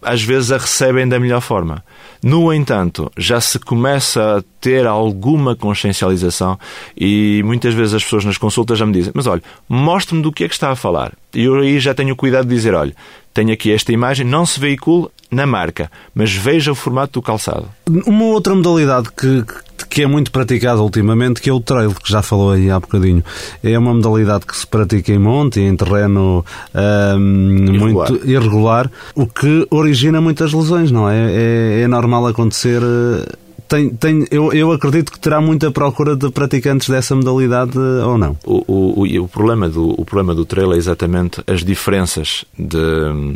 às 0.01 0.21
vezes 0.21 0.51
a 0.51 0.57
recebem 0.57 1.07
da 1.07 1.19
melhor 1.19 1.41
forma. 1.41 1.83
No 2.23 2.53
entanto, 2.53 3.11
já 3.17 3.41
se 3.41 3.57
começa 3.59 4.37
a 4.37 4.43
ter 4.59 4.85
alguma 4.85 5.55
consciencialização 5.55 6.57
e 6.95 7.41
muitas 7.43 7.73
vezes 7.73 7.95
as 7.95 8.03
pessoas 8.03 8.25
nas 8.25 8.37
consultas 8.37 8.77
já 8.77 8.85
me 8.85 8.93
dizem: 8.93 9.11
Mas 9.15 9.27
olha, 9.27 9.41
mostre-me 9.67 10.21
do 10.21 10.31
que 10.31 10.43
é 10.43 10.47
que 10.47 10.53
está 10.53 10.69
a 10.69 10.75
falar. 10.75 11.13
E 11.33 11.43
eu 11.43 11.55
aí 11.55 11.79
já 11.79 11.93
tenho 11.93 12.15
cuidado 12.15 12.47
de 12.47 12.55
dizer: 12.55 12.73
Olha, 12.73 12.95
tenho 13.33 13.51
aqui 13.51 13.71
esta 13.71 13.91
imagem, 13.91 14.25
não 14.25 14.45
se 14.45 14.59
veicula 14.59 15.09
na 15.31 15.47
marca, 15.47 15.89
mas 16.13 16.33
veja 16.33 16.73
o 16.73 16.75
formato 16.75 17.13
do 17.13 17.21
calçado. 17.21 17.65
Uma 18.05 18.25
outra 18.25 18.53
modalidade 18.53 19.09
que, 19.15 19.45
que 19.89 20.03
é 20.03 20.07
muito 20.07 20.29
praticada 20.29 20.81
ultimamente, 20.81 21.41
que 21.41 21.49
é 21.49 21.53
o 21.53 21.61
trail, 21.61 21.93
que 21.95 22.11
já 22.11 22.21
falou 22.21 22.51
aí 22.51 22.69
há 22.69 22.77
bocadinho. 22.77 23.23
É 23.63 23.79
uma 23.79 23.93
modalidade 23.93 24.45
que 24.45 24.55
se 24.55 24.67
pratica 24.67 25.13
em 25.13 25.17
monte, 25.17 25.61
em 25.61 25.75
terreno 25.75 26.45
irregular. 26.75 28.11
muito 28.11 28.29
irregular, 28.29 28.91
o 29.15 29.25
que 29.25 29.65
origina 29.71 30.19
muitas 30.19 30.51
lesões, 30.51 30.91
não 30.91 31.09
é? 31.09 31.31
É, 31.31 31.81
é 31.83 31.87
normal 31.87 32.27
acontecer. 32.27 32.81
Eh, 32.81 33.35
tem, 33.69 33.89
tem, 33.89 34.27
eu, 34.29 34.51
eu 34.51 34.69
acredito 34.73 35.13
que 35.13 35.19
terá 35.19 35.39
muita 35.39 35.71
procura 35.71 36.13
de 36.13 36.29
praticantes 36.29 36.89
dessa 36.89 37.15
modalidade 37.15 37.77
ou 37.77 38.17
não? 38.17 38.37
O, 38.43 38.65
o, 39.01 39.23
o, 39.23 39.27
problema, 39.29 39.69
do, 39.69 39.91
o 39.91 40.03
problema 40.03 40.35
do 40.35 40.43
trail 40.43 40.73
é 40.73 40.77
exatamente 40.77 41.41
as 41.47 41.63
diferenças 41.63 42.43
de, 42.59 42.77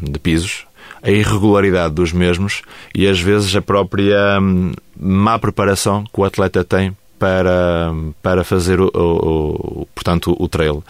de 0.03 0.19
pisos 0.19 0.65
a 1.05 1.11
irregularidade 1.11 1.93
dos 1.93 2.11
mesmos 2.11 2.63
e 2.93 3.07
às 3.07 3.21
vezes 3.21 3.55
a 3.55 3.61
própria 3.61 4.39
hum, 4.41 4.73
má 4.99 5.37
preparação 5.37 6.03
que 6.03 6.19
o 6.19 6.23
atleta 6.23 6.63
tem 6.63 6.97
para, 7.19 7.93
para 8.23 8.43
fazer 8.43 8.81
o, 8.81 8.89
o, 8.93 9.81
o 9.81 9.87
portanto, 9.93 10.35
o 10.37 10.47
trail. 10.49 10.83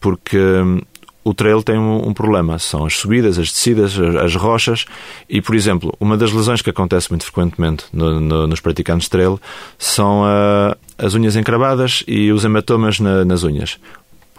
Porque 0.00 0.38
hum, 0.38 0.80
o 1.22 1.34
trail 1.34 1.62
tem 1.62 1.78
um, 1.78 2.08
um, 2.08 2.14
problema, 2.14 2.58
são 2.58 2.86
as 2.86 2.96
subidas, 2.96 3.38
as 3.38 3.52
descidas, 3.52 3.98
as, 3.98 4.16
as, 4.16 4.34
rochas 4.34 4.86
e, 5.28 5.42
por 5.42 5.54
exemplo, 5.54 5.94
uma 6.00 6.16
das 6.16 6.32
lesões 6.32 6.62
que 6.62 6.70
acontece 6.70 7.10
muito 7.10 7.24
frequentemente 7.24 7.84
no, 7.92 8.18
no, 8.18 8.46
nos 8.46 8.60
praticantes 8.60 9.04
de 9.04 9.10
trail 9.10 9.38
são 9.76 10.22
uh, 10.22 10.74
as 10.96 11.14
unhas 11.14 11.36
encravadas 11.36 12.02
e 12.08 12.32
os 12.32 12.42
hematomas 12.44 12.98
na, 12.98 13.26
nas 13.26 13.44
unhas. 13.44 13.78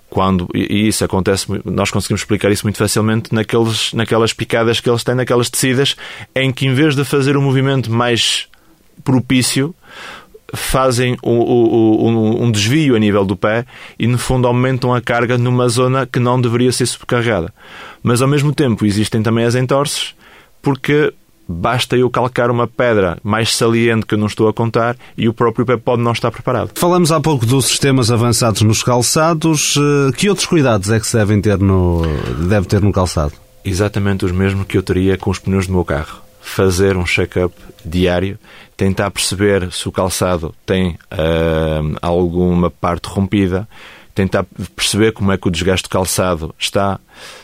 Quando 0.10 0.48
e 0.54 0.88
isso 0.88 1.06
acontece, 1.06 1.46
nós 1.64 1.92
conseguimos 1.92 2.22
explicar 2.22 2.52
isso 2.52 2.66
muito 2.66 2.78
facilmente 2.78 3.34
naqueles, 3.34 3.94
naquelas 3.94 4.34
picadas 4.34 4.80
que 4.80 4.90
eles 4.90 5.04
têm, 5.04 5.16
naquelas 5.16 5.50
tecidas, 5.50 5.96
em 6.36 6.52
que 6.52 6.66
em 6.66 6.74
vez 6.74 6.96
de 6.96 7.04
fazer 7.04 7.38
um 7.38 7.42
movimento 7.42 7.92
mais 7.92 8.48
propício, 9.04 9.74
fazem 10.54 11.18
um, 11.24 12.52
desvio 12.52 12.96
a 12.96 13.00
nível 13.00 13.26
do 13.26 13.36
pé 13.36 13.66
e, 13.98 14.08
no 14.08 14.18
fundo, 14.18 14.48
aumentam 14.48 14.94
a 14.94 15.02
carga 15.02 15.38
numa 15.38 15.68
zona 15.70 16.06
que 16.06 16.20
não 16.20 16.40
deveria 16.40 16.72
ser 16.72 16.86
subcarregada. 16.86 17.54
Mas, 18.02 18.22
ao 18.22 18.28
mesmo 18.28 18.54
tempo, 18.54 18.86
existem 18.86 19.22
também 19.22 19.46
as 19.46 19.56
entorces, 19.56 20.16
porque 20.62 21.14
basta 21.50 21.98
eu 21.98 22.08
calcar 22.12 22.52
uma 22.52 22.68
pedra 22.68 23.18
mais 23.24 23.56
saliente 23.56 24.06
que 24.06 24.14
eu 24.14 24.20
não 24.20 24.28
estou 24.28 24.48
a 24.48 24.54
contar 24.54 24.96
e 25.18 25.28
o 25.28 25.34
próprio 25.34 25.66
pé 25.66 25.78
pode 25.78 26.04
não 26.04 26.12
estar 26.12 26.30
preparado. 26.30 26.72
Falamos 26.76 27.12
há 27.12 27.20
pouco 27.20 27.44
dos 27.44 27.66
sistemas 27.66 28.12
avançados 28.12 28.62
nos 28.62 28.84
calçados. 28.84 29.76
Eh, 29.76 30.12
que 30.16 30.30
outros 30.30 30.46
cuidados 30.46 30.92
é 30.92 31.00
que 31.00 31.08
se 31.08 31.18
devem 31.18 31.42
ter 31.42 31.58
no, 31.58 32.04
deve 32.48 32.68
ter 32.68 32.82
no 32.82 32.92
calçado? 32.92 33.34
Exatamente 33.66 34.26
os 34.26 34.32
mesmos 34.32 34.68
que 34.68 34.78
eu 34.78 34.84
teria 34.84 35.18
com 35.18 35.32
os 35.32 35.40
pneus 35.40 35.66
do 35.66 35.74
meu 35.74 35.84
carro. 35.84 36.22
Fazer 36.40 36.96
um 36.96 37.06
check-up 37.06 37.54
diário, 37.84 38.38
tentar 38.78 39.10
perceber 39.12 39.72
se 39.72 39.88
o 39.88 39.92
calçado 39.92 40.54
tem 40.66 40.92
uh, 41.12 41.98
alguma 42.02 42.70
parte 42.70 43.08
rompida, 43.08 43.68
tentar 44.20 44.46
perceber 44.76 45.14
como 45.14 45.32
é 45.32 45.38
que 45.38 45.48
o 45.48 45.52
desgaste 45.52 45.84
do 45.84 45.90
calçado 45.90 46.54
está, 46.60 47.00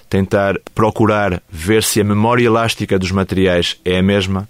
tentar 0.10 0.60
procurar 0.74 1.42
ver 1.50 1.82
se 1.82 2.02
a 2.02 2.04
memória 2.04 2.46
elástica 2.46 3.00
dos 3.00 3.12
materiais 3.12 3.80
é 3.86 3.98
a 4.00 4.04
mesma, 4.04 4.50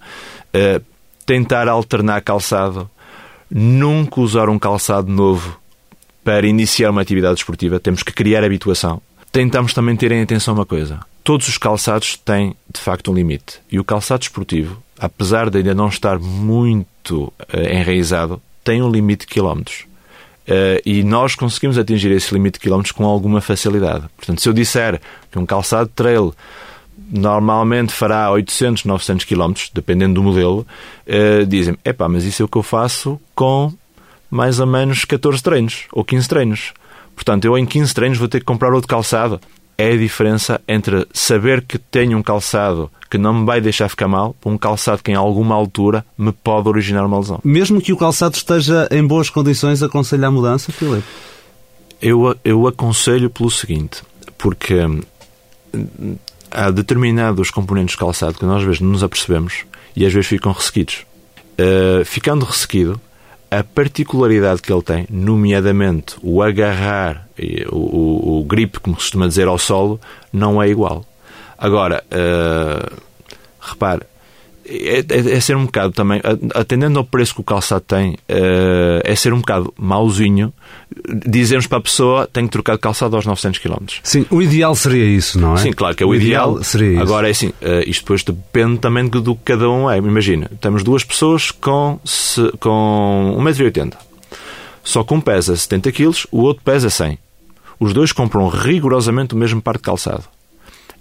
uh, 0.55 0.83
tentar 1.23 1.67
alternar 1.67 2.21
calçado, 2.21 2.89
nunca 3.47 4.19
usar 4.21 4.49
um 4.49 4.57
calçado 4.57 5.11
novo 5.11 5.59
para 6.23 6.47
iniciar 6.47 6.89
uma 6.89 7.01
atividade 7.01 7.37
esportiva, 7.37 7.79
temos 7.79 8.01
que 8.01 8.11
criar 8.11 8.43
habituação. 8.43 8.99
Tentamos 9.31 9.71
também 9.75 9.95
ter 9.95 10.11
em 10.11 10.23
atenção 10.23 10.55
uma 10.55 10.65
coisa: 10.65 11.01
todos 11.23 11.47
os 11.47 11.59
calçados 11.59 12.17
têm 12.17 12.55
de 12.73 12.81
facto 12.81 13.11
um 13.11 13.13
limite. 13.13 13.59
E 13.71 13.79
o 13.79 13.83
calçado 13.83 14.23
esportivo, 14.23 14.81
apesar 14.97 15.51
de 15.51 15.59
ainda 15.59 15.75
não 15.75 15.89
estar 15.89 16.17
muito 16.17 17.25
uh, 17.25 17.71
enraizado, 17.71 18.41
tem 18.63 18.81
um 18.81 18.89
limite 18.89 19.27
de 19.27 19.33
quilómetros. 19.33 19.85
Uh, 20.47 20.79
e 20.85 21.03
nós 21.03 21.33
conseguimos 21.33 21.77
atingir 21.77 22.11
esse 22.11 22.33
limite 22.33 22.53
de 22.53 22.59
quilómetros 22.59 22.91
com 22.91 23.03
alguma 23.03 23.41
facilidade. 23.41 24.05
Portanto, 24.15 24.41
se 24.41 24.47
eu 24.47 24.53
disser 24.53 25.01
que 25.31 25.39
um 25.39 25.45
calçado 25.45 25.89
trail 25.95 26.33
normalmente 27.11 27.91
fará 27.91 28.31
800, 28.31 28.85
900 28.85 29.25
quilómetros, 29.25 29.71
dependendo 29.73 30.13
do 30.13 30.23
modelo, 30.23 30.65
uh, 31.07 31.45
dizem 31.47 31.75
epá, 31.83 32.07
mas 32.07 32.23
isso 32.23 32.43
é 32.43 32.45
o 32.45 32.47
que 32.47 32.57
eu 32.57 32.63
faço 32.63 33.19
com 33.33 33.73
mais 34.29 34.59
ou 34.59 34.67
menos 34.67 35.03
14 35.03 35.41
treinos 35.41 35.85
ou 35.91 36.03
15 36.03 36.27
treinos. 36.27 36.73
Portanto, 37.15 37.45
eu 37.45 37.57
em 37.57 37.65
15 37.65 37.93
treinos 37.93 38.17
vou 38.17 38.27
ter 38.27 38.39
que 38.39 38.45
comprar 38.45 38.73
outro 38.73 38.87
calçado 38.87 39.39
é 39.77 39.91
a 39.91 39.97
diferença 39.97 40.61
entre 40.67 41.07
saber 41.13 41.61
que 41.61 41.77
tenho 41.77 42.17
um 42.17 42.23
calçado 42.23 42.89
que 43.09 43.17
não 43.17 43.33
me 43.33 43.45
vai 43.45 43.61
deixar 43.61 43.89
ficar 43.89 44.07
mal 44.07 44.33
para 44.41 44.51
um 44.51 44.57
calçado 44.57 45.03
que 45.03 45.11
em 45.11 45.15
alguma 45.15 45.55
altura 45.55 46.05
me 46.17 46.31
pode 46.31 46.67
originar 46.67 47.05
uma 47.05 47.19
lesão. 47.19 47.39
Mesmo 47.43 47.81
que 47.81 47.93
o 47.93 47.97
calçado 47.97 48.35
esteja 48.35 48.87
em 48.91 49.05
boas 49.05 49.29
condições, 49.29 49.83
aconselho 49.83 50.25
a 50.25 50.31
mudança, 50.31 50.71
Filipe? 50.71 51.03
Eu, 52.01 52.35
eu 52.43 52.67
aconselho 52.67 53.29
pelo 53.29 53.49
seguinte, 53.49 54.01
porque 54.37 54.75
hum, 55.73 56.15
há 56.51 56.71
determinados 56.71 57.51
componentes 57.51 57.93
de 57.93 57.99
calçado 57.99 58.37
que 58.37 58.45
nós 58.45 58.57
às 58.57 58.63
vezes 58.63 58.81
não 58.81 58.91
nos 58.91 59.03
apercebemos 59.03 59.65
e 59.95 60.05
às 60.05 60.13
vezes 60.13 60.27
ficam 60.27 60.51
ressequidos. 60.51 61.05
Uh, 61.57 62.03
ficando 62.03 62.45
ressequido, 62.45 62.99
a 63.59 63.63
particularidade 63.63 64.61
que 64.61 64.71
ele 64.71 64.81
tem, 64.81 65.07
nomeadamente 65.09 66.15
o 66.21 66.41
agarrar, 66.41 67.27
o, 67.71 67.77
o, 67.77 68.39
o 68.39 68.43
grip, 68.43 68.79
como 68.79 68.95
costuma 68.95 69.27
dizer, 69.27 69.47
ao 69.47 69.57
solo, 69.57 69.99
não 70.31 70.61
é 70.61 70.69
igual. 70.69 71.05
Agora, 71.57 72.03
uh, 72.11 73.01
repare, 73.59 74.03
é, 74.67 75.05
é, 75.07 75.35
é, 75.35 75.39
ser 75.39 75.55
um 75.55 75.65
bocado 75.65 75.93
também, 75.93 76.19
atendendo 76.55 76.97
ao 76.97 77.05
preço 77.05 77.35
que 77.35 77.41
o 77.41 77.43
calçado 77.43 77.81
tem, 77.81 78.13
uh, 78.13 79.01
é 79.03 79.15
ser 79.15 79.31
um 79.31 79.39
bocado 79.39 79.71
mauzinho 79.77 80.51
dizermos 81.27 81.67
para 81.67 81.77
a 81.77 81.81
pessoa 81.81 82.27
tem 82.27 82.45
que 82.45 82.51
trocar 82.51 82.73
de 82.73 82.79
calçado 82.79 83.15
aos 83.15 83.25
900 83.25 83.59
km. 83.59 83.75
Sim, 84.01 84.25
o 84.31 84.41
ideal 84.41 84.75
seria 84.75 85.05
isso, 85.05 85.39
não 85.39 85.53
é? 85.53 85.57
Sim, 85.57 85.71
claro 85.71 85.95
que 85.95 86.01
é 86.01 86.05
o, 86.05 86.09
o 86.09 86.15
ideal. 86.15 86.51
ideal. 86.51 86.63
Seria 86.63 86.93
isso. 86.93 87.01
Agora 87.01 87.27
é 87.27 87.31
assim, 87.31 87.49
uh, 87.49 87.53
isto 87.85 88.01
depois 88.01 88.23
depende 88.23 88.79
também 88.79 89.07
do, 89.07 89.35
que 89.35 89.43
cada 89.43 89.69
um 89.69 89.89
é. 89.89 89.97
Imagina, 89.97 90.49
temos 90.59 90.83
duas 90.83 91.03
pessoas 91.03 91.51
com, 91.51 91.99
com 92.59 93.37
1,80m. 93.39 93.93
Só 94.83 95.03
que 95.03 95.13
um 95.13 95.21
pesa 95.21 95.55
70 95.55 95.91
kg, 95.91 96.11
o 96.31 96.41
outro 96.41 96.63
pesa 96.63 96.89
100. 96.89 97.19
Os 97.79 97.93
dois 97.93 98.11
compram 98.11 98.47
rigorosamente 98.47 99.35
o 99.35 99.37
mesmo 99.37 99.61
par 99.61 99.77
de 99.77 99.83
calçado. 99.83 100.23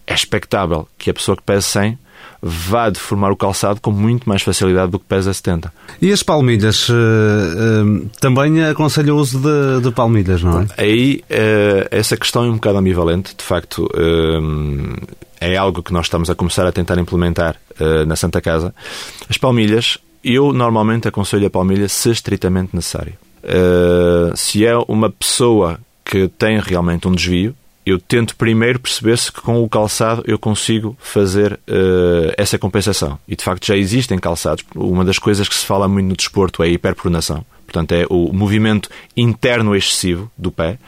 É 0.07 0.13
expectável 0.13 0.87
que 0.99 1.09
a 1.09 1.15
pessoa 1.15 1.37
que 1.37 1.43
pesa 1.43 1.63
100 1.63 1.99
vá 2.47 2.91
deformar 2.91 3.33
o 3.33 3.37
calçado 3.37 3.81
com 3.81 3.91
muito 3.91 4.29
mais 4.29 4.43
facilidade 4.43 4.93
do 4.93 4.99
que 4.99 5.07
pesa 5.07 5.33
70. 5.33 5.73
E 6.03 6.13
as 6.13 6.23
palmilhas? 6.23 6.91
Uh, 6.91 6.93
uh, 6.93 8.11
também 8.21 8.63
aconselha 8.65 9.15
o 9.15 9.17
uso 9.17 9.39
de, 9.39 9.81
de, 9.83 9.91
palmilhas, 9.91 10.43
não 10.43 10.61
é? 10.61 10.67
Aí 10.77 11.25
uh, 11.31 11.89
essa 11.91 12.19
questão 12.19 12.45
é 12.45 12.49
um 12.49 12.55
bocado 12.55 12.77
ambivalente. 12.77 13.35
De 13.35 13.43
facto, 13.43 13.89
é 15.41 15.57
algo 15.57 15.83
que 15.83 15.93
nós 15.93 16.07
estamos 16.07 16.29
a 16.29 16.35
começar 16.35 16.67
a 16.67 16.73
tentar 16.73 16.99
implementar 16.99 17.57
na 18.07 18.17
Santa 18.17 18.41
Casa. 18.41 18.75
As 19.29 19.39
palmilhas, 19.39 19.99
eu 20.23 20.53
normalmente 20.53 21.09
aconselho 21.09 21.47
a 21.47 21.51
palmilha 21.51 21.89
se 21.89 22.11
estritamente 22.11 22.75
necessário. 22.75 23.15
se 24.37 24.67
é 24.67 24.77
uma 24.89 25.11
pessoa 25.11 25.79
que 26.05 26.29
tem 26.29 26.61
realmente 26.61 27.09
um 27.09 27.13
desvio, 27.13 27.55
eu 27.87 27.99
tento 27.99 28.37
primeiro 28.37 28.81
perceber 28.81 29.19
se 29.19 29.31
com 29.31 29.63
o 29.63 29.69
calçado 29.69 30.23
eu 30.27 30.39
consigo 30.39 30.97
fazer 30.99 31.53
uh, 31.53 32.33
essa 32.37 32.59
compensação. 32.59 33.19
E 33.29 33.37
de 33.37 33.45
facto 33.45 33.67
já 33.67 33.77
existem 33.77 34.19
calçados. 34.19 34.65
Uma 34.75 35.05
das 35.05 35.19
coisas 35.19 35.49
que 35.49 35.55
se 35.55 35.67
fala 35.67 35.87
muito 35.87 36.07
no 36.07 36.17
desporto 36.17 36.63
é 36.63 36.67
a 36.67 36.71
hiperpronação. 36.71 37.45
Portanto, 37.67 37.93
é 37.93 38.07
o 38.09 38.33
movimento 38.33 38.89
interno 39.17 39.75
excessivo 39.75 40.31
do 40.39 40.51
pé. 40.51 40.79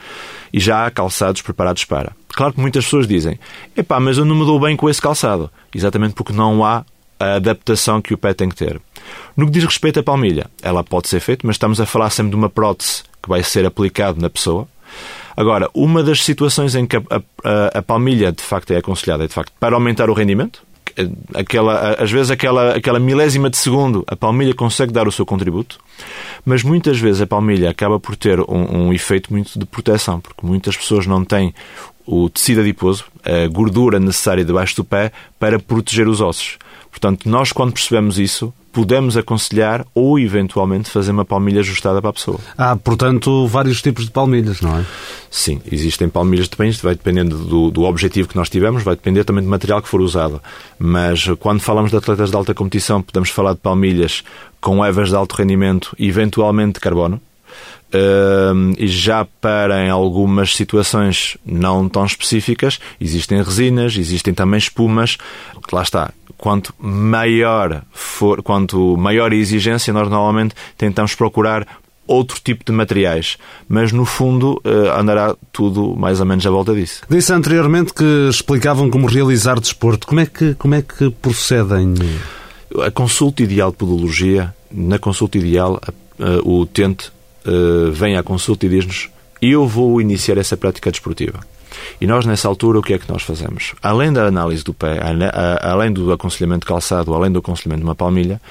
E 0.51 0.59
já 0.59 0.85
há 0.85 0.91
calçados 0.91 1.41
preparados 1.41 1.83
para. 1.85 2.13
Claro 2.29 2.53
que 2.53 2.61
muitas 2.61 2.85
pessoas 2.85 3.07
dizem: 3.07 3.39
epá, 3.75 3.99
mas 3.99 4.17
eu 4.17 4.25
não 4.25 4.35
me 4.35 4.45
dou 4.45 4.59
bem 4.59 4.75
com 4.75 4.89
esse 4.89 5.01
calçado. 5.01 5.51
Exatamente 5.73 6.15
porque 6.15 6.33
não 6.33 6.63
há 6.63 6.85
a 7.19 7.35
adaptação 7.35 8.01
que 8.01 8.13
o 8.13 8.17
pé 8.17 8.33
tem 8.33 8.49
que 8.49 8.55
ter. 8.55 8.79
No 9.35 9.45
que 9.45 9.51
diz 9.51 9.63
respeito 9.63 9.99
à 9.99 10.03
palmilha, 10.03 10.49
ela 10.61 10.83
pode 10.83 11.09
ser 11.09 11.19
feita, 11.19 11.45
mas 11.45 11.55
estamos 11.55 11.79
a 11.81 11.85
falar 11.85 12.09
sempre 12.09 12.31
de 12.31 12.35
uma 12.35 12.49
prótese 12.49 13.03
que 13.21 13.29
vai 13.29 13.43
ser 13.43 13.65
aplicado 13.65 14.21
na 14.21 14.29
pessoa. 14.29 14.67
Agora, 15.37 15.69
uma 15.71 16.01
das 16.01 16.23
situações 16.23 16.73
em 16.73 16.87
que 16.87 16.97
a, 16.97 17.01
a, 17.43 17.77
a 17.77 17.81
palmilha 17.83 18.31
de 18.31 18.41
facto 18.41 18.71
é 18.71 18.77
aconselhada 18.77 19.23
é 19.23 19.27
de 19.27 19.33
facto 19.33 19.53
para 19.59 19.75
aumentar 19.75 20.09
o 20.09 20.13
rendimento, 20.13 20.63
aquela, 21.35 21.93
às 21.93 22.11
vezes 22.11 22.31
aquela, 22.31 22.75
aquela 22.75 22.99
milésima 22.99 23.47
de 23.47 23.57
segundo 23.57 24.03
a 24.07 24.15
palmilha 24.15 24.55
consegue 24.55 24.91
dar 24.91 25.07
o 25.07 25.11
seu 25.11 25.27
contributo, 25.27 25.79
mas 26.43 26.63
muitas 26.63 26.99
vezes 26.99 27.21
a 27.21 27.27
palmilha 27.27 27.69
acaba 27.69 27.99
por 27.99 28.15
ter 28.15 28.39
um, 28.39 28.87
um 28.87 28.93
efeito 28.93 29.31
muito 29.31 29.59
de 29.59 29.65
proteção, 29.65 30.19
porque 30.19 30.45
muitas 30.45 30.75
pessoas 30.75 31.05
não 31.05 31.23
têm 31.23 31.53
o 32.03 32.29
tecido 32.29 32.61
adiposo, 32.61 33.05
a 33.23 33.47
gordura 33.47 33.99
necessária 33.99 34.43
debaixo 34.43 34.75
do 34.77 34.83
pé 34.83 35.11
para 35.37 35.59
proteger 35.59 36.07
os 36.07 36.19
ossos. 36.19 36.57
Portanto, 36.89 37.29
nós 37.29 37.51
quando 37.51 37.73
percebemos 37.73 38.17
isso, 38.17 38.53
podemos 38.77 39.17
aconselhar 39.17 39.83
ou 39.95 40.19
eventualmente 40.19 40.91
fazer 40.91 41.11
uma 41.11 41.25
palmilha 41.25 41.61
ajustada 41.61 41.99
para 41.99 42.11
a 42.11 42.13
pessoa. 42.13 42.39
Há, 42.55 42.75
portanto, 42.75 43.47
vários 43.47 43.81
tipos 43.81 44.05
de 44.05 44.11
palmilhas, 44.11 44.61
não 44.61 44.77
é? 44.77 44.85
Sim, 45.31 45.59
existem 45.71 46.07
palmilhas, 46.07 46.47
depende, 46.47 46.77
vai 46.83 46.93
dependendo 46.93 47.39
do, 47.39 47.71
do 47.71 47.83
objetivo 47.85 48.27
que 48.27 48.35
nós 48.35 48.49
tivemos, 48.49 48.83
vai 48.83 48.95
depender 48.95 49.23
também 49.23 49.43
do 49.43 49.49
material 49.49 49.81
que 49.81 49.89
for 49.89 49.99
usado. 49.99 50.39
Mas 50.77 51.27
quando 51.39 51.59
falamos 51.59 51.89
de 51.89 51.97
atletas 51.97 52.29
de 52.29 52.35
alta 52.35 52.53
competição, 52.53 53.01
podemos 53.01 53.31
falar 53.31 53.53
de 53.53 53.59
palmilhas 53.59 54.23
com 54.61 54.79
levas 54.79 55.09
de 55.09 55.15
alto 55.15 55.33
rendimento, 55.33 55.95
eventualmente 55.97 56.73
de 56.73 56.79
carbono. 56.79 57.19
Uh, 57.87 58.75
e 58.77 58.85
já 58.87 59.25
para 59.39 59.85
em 59.85 59.89
algumas 59.89 60.53
situações 60.53 61.37
não 61.45 61.87
tão 61.87 62.05
específicas, 62.05 62.79
existem 62.99 63.41
resinas, 63.41 63.95
existem 63.97 64.33
também 64.33 64.57
espumas. 64.57 65.17
Lá 65.71 65.81
está, 65.81 66.11
quanto 66.37 66.73
maior 66.79 67.83
for, 67.91 68.41
quanto 68.43 68.95
maior 68.97 69.31
a 69.31 69.35
exigência, 69.35 69.93
nós 69.93 70.09
normalmente 70.09 70.55
tentamos 70.77 71.15
procurar 71.15 71.65
outro 72.05 72.39
tipo 72.41 72.63
de 72.63 72.71
materiais, 72.71 73.37
mas 73.67 73.91
no 73.91 74.05
fundo 74.05 74.61
eh, 74.63 74.97
andará 74.97 75.35
tudo 75.51 75.93
mais 75.95 76.21
ou 76.21 76.25
menos 76.25 76.45
à 76.45 76.49
volta 76.49 76.73
disso. 76.73 77.01
Disse 77.09 77.33
anteriormente 77.33 77.93
que 77.93 78.29
explicavam 78.29 78.89
como 78.89 79.07
realizar 79.07 79.59
desporto. 79.59 80.07
Como 80.07 80.21
é 80.21 80.25
que, 80.25 80.53
como 80.55 80.73
é 80.73 80.81
que 80.81 81.09
procedem? 81.09 81.95
A 82.81 82.91
consulta 82.91 83.43
ideal 83.43 83.71
de 83.71 83.77
podologia, 83.77 84.55
na 84.71 84.97
consulta 84.97 85.37
ideal, 85.37 85.81
o 86.43 86.59
utente 86.61 87.11
eh, 87.45 87.91
vem 87.91 88.17
à 88.17 88.23
consulta 88.23 88.65
e 88.65 88.69
diz-nos 88.69 89.09
eu 89.41 89.67
vou 89.67 90.01
iniciar 90.01 90.37
essa 90.37 90.57
prática 90.57 90.91
desportiva. 90.91 91.39
E 91.99 92.07
nós, 92.07 92.25
nessa 92.25 92.47
altura, 92.47 92.79
o 92.79 92.81
que 92.81 92.93
é 92.93 92.97
que 92.97 93.09
nós 93.11 93.23
fazemos? 93.23 93.73
Além 93.81 94.11
da 94.11 94.25
análise 94.25 94.63
do 94.63 94.73
pé, 94.73 94.99
além 95.61 95.91
do 95.91 96.11
aconselhamento 96.11 96.65
calçado, 96.65 97.13
além 97.13 97.31
do 97.31 97.39
aconselhamento 97.39 97.81
de 97.81 97.87
uma 97.87 97.95
palmilha, 97.95 98.41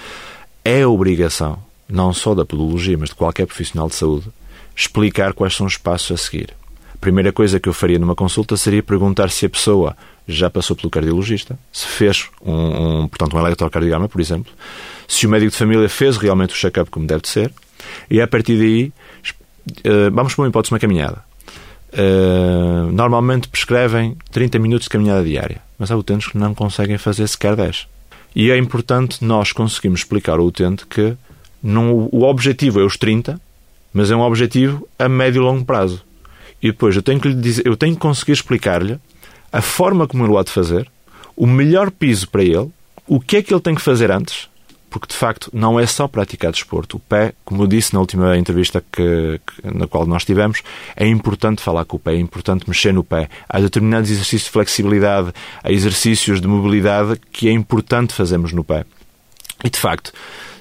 é 0.64 0.86
obrigação, 0.86 1.58
não 1.88 2.12
só 2.12 2.34
da 2.34 2.44
podologia, 2.44 2.98
mas 2.98 3.10
de 3.10 3.14
qualquer 3.14 3.46
profissional 3.46 3.88
de 3.88 3.94
saúde, 3.94 4.26
explicar 4.74 5.32
quais 5.32 5.54
são 5.54 5.66
os 5.66 5.76
passos 5.76 6.10
a 6.12 6.16
seguir. 6.16 6.50
A 6.94 6.98
primeira 6.98 7.32
coisa 7.32 7.60
que 7.60 7.68
eu 7.68 7.72
faria 7.72 7.98
numa 7.98 8.14
consulta 8.14 8.56
seria 8.56 8.82
perguntar 8.82 9.30
se 9.30 9.46
a 9.46 9.50
pessoa 9.50 9.96
já 10.26 10.50
passou 10.50 10.74
pelo 10.74 10.90
cardiologista, 10.90 11.58
se 11.72 11.86
fez 11.86 12.28
um, 12.44 13.02
um 13.02 13.08
portanto, 13.08 13.36
um 13.36 13.38
eletrocardiograma, 13.38 14.08
por 14.08 14.20
exemplo, 14.20 14.52
se 15.06 15.26
o 15.26 15.30
médico 15.30 15.52
de 15.52 15.56
família 15.56 15.88
fez 15.88 16.16
realmente 16.16 16.52
o 16.52 16.56
check-up 16.56 16.90
como 16.90 17.06
deve 17.06 17.22
de 17.22 17.28
ser, 17.28 17.52
e 18.10 18.20
a 18.20 18.26
partir 18.26 18.56
daí 18.58 18.92
uh, 19.86 20.10
vamos 20.12 20.34
para 20.34 20.42
uma 20.42 20.48
hipótese 20.48 20.72
uma 20.72 20.80
caminhada. 20.80 21.22
Uh, 21.96 22.92
normalmente 22.92 23.48
prescrevem 23.48 24.16
30 24.30 24.58
minutos 24.58 24.84
de 24.84 24.90
caminhada 24.90 25.24
diária, 25.24 25.62
mas 25.78 25.90
há 25.90 25.96
utentes 25.96 26.28
que 26.28 26.36
não 26.36 26.54
conseguem 26.54 26.98
fazer 26.98 27.26
sequer 27.26 27.56
10. 27.56 27.86
E 28.34 28.50
é 28.50 28.58
importante 28.58 29.24
nós 29.24 29.50
conseguirmos 29.50 30.00
explicar 30.00 30.38
ao 30.38 30.44
utente 30.44 30.84
que 30.86 31.16
o 31.64 32.22
objetivo 32.22 32.80
é 32.80 32.84
os 32.84 32.98
30, 32.98 33.40
mas 33.94 34.10
é 34.10 34.16
um 34.16 34.20
objetivo 34.20 34.86
a 34.98 35.08
médio 35.08 35.40
e 35.40 35.44
longo 35.44 35.64
prazo. 35.64 36.02
E 36.62 36.70
depois 36.70 36.94
eu 36.94 37.02
tenho 37.02 37.18
que, 37.18 37.32
dizer, 37.32 37.66
eu 37.66 37.76
tenho 37.76 37.94
que 37.94 38.00
conseguir 38.00 38.32
explicar-lhe 38.32 38.98
a 39.50 39.62
forma 39.62 40.06
como 40.06 40.24
ele 40.24 40.32
o 40.32 40.38
há 40.38 40.42
de 40.42 40.50
fazer, 40.50 40.86
o 41.34 41.46
melhor 41.46 41.90
piso 41.90 42.28
para 42.28 42.44
ele, 42.44 42.70
o 43.06 43.18
que 43.18 43.38
é 43.38 43.42
que 43.42 43.54
ele 43.54 43.60
tem 43.60 43.74
que 43.74 43.80
fazer 43.80 44.10
antes, 44.10 44.50
porque 44.90 45.08
de 45.08 45.14
facto 45.14 45.50
não 45.52 45.78
é 45.78 45.86
só 45.86 46.08
praticar 46.08 46.52
desporto. 46.52 46.96
O 46.96 47.00
pé, 47.00 47.32
como 47.44 47.62
eu 47.62 47.66
disse 47.66 47.92
na 47.92 48.00
última 48.00 48.36
entrevista 48.36 48.82
que, 48.92 49.40
que, 49.46 49.76
na 49.76 49.86
qual 49.86 50.06
nós 50.06 50.24
tivemos, 50.24 50.62
é 50.94 51.06
importante 51.06 51.62
falar 51.62 51.84
com 51.84 51.96
o 51.96 52.00
pé, 52.00 52.14
é 52.14 52.18
importante 52.18 52.68
mexer 52.68 52.92
no 52.92 53.04
pé. 53.04 53.28
Há 53.48 53.60
determinados 53.60 54.10
exercícios 54.10 54.44
de 54.44 54.50
flexibilidade, 54.50 55.32
há 55.62 55.70
exercícios 55.70 56.40
de 56.40 56.46
mobilidade 56.46 57.20
que 57.32 57.48
é 57.48 57.52
importante 57.52 58.12
fazermos 58.12 58.52
no 58.52 58.64
pé. 58.64 58.84
E 59.64 59.70
de 59.70 59.78
facto, 59.78 60.12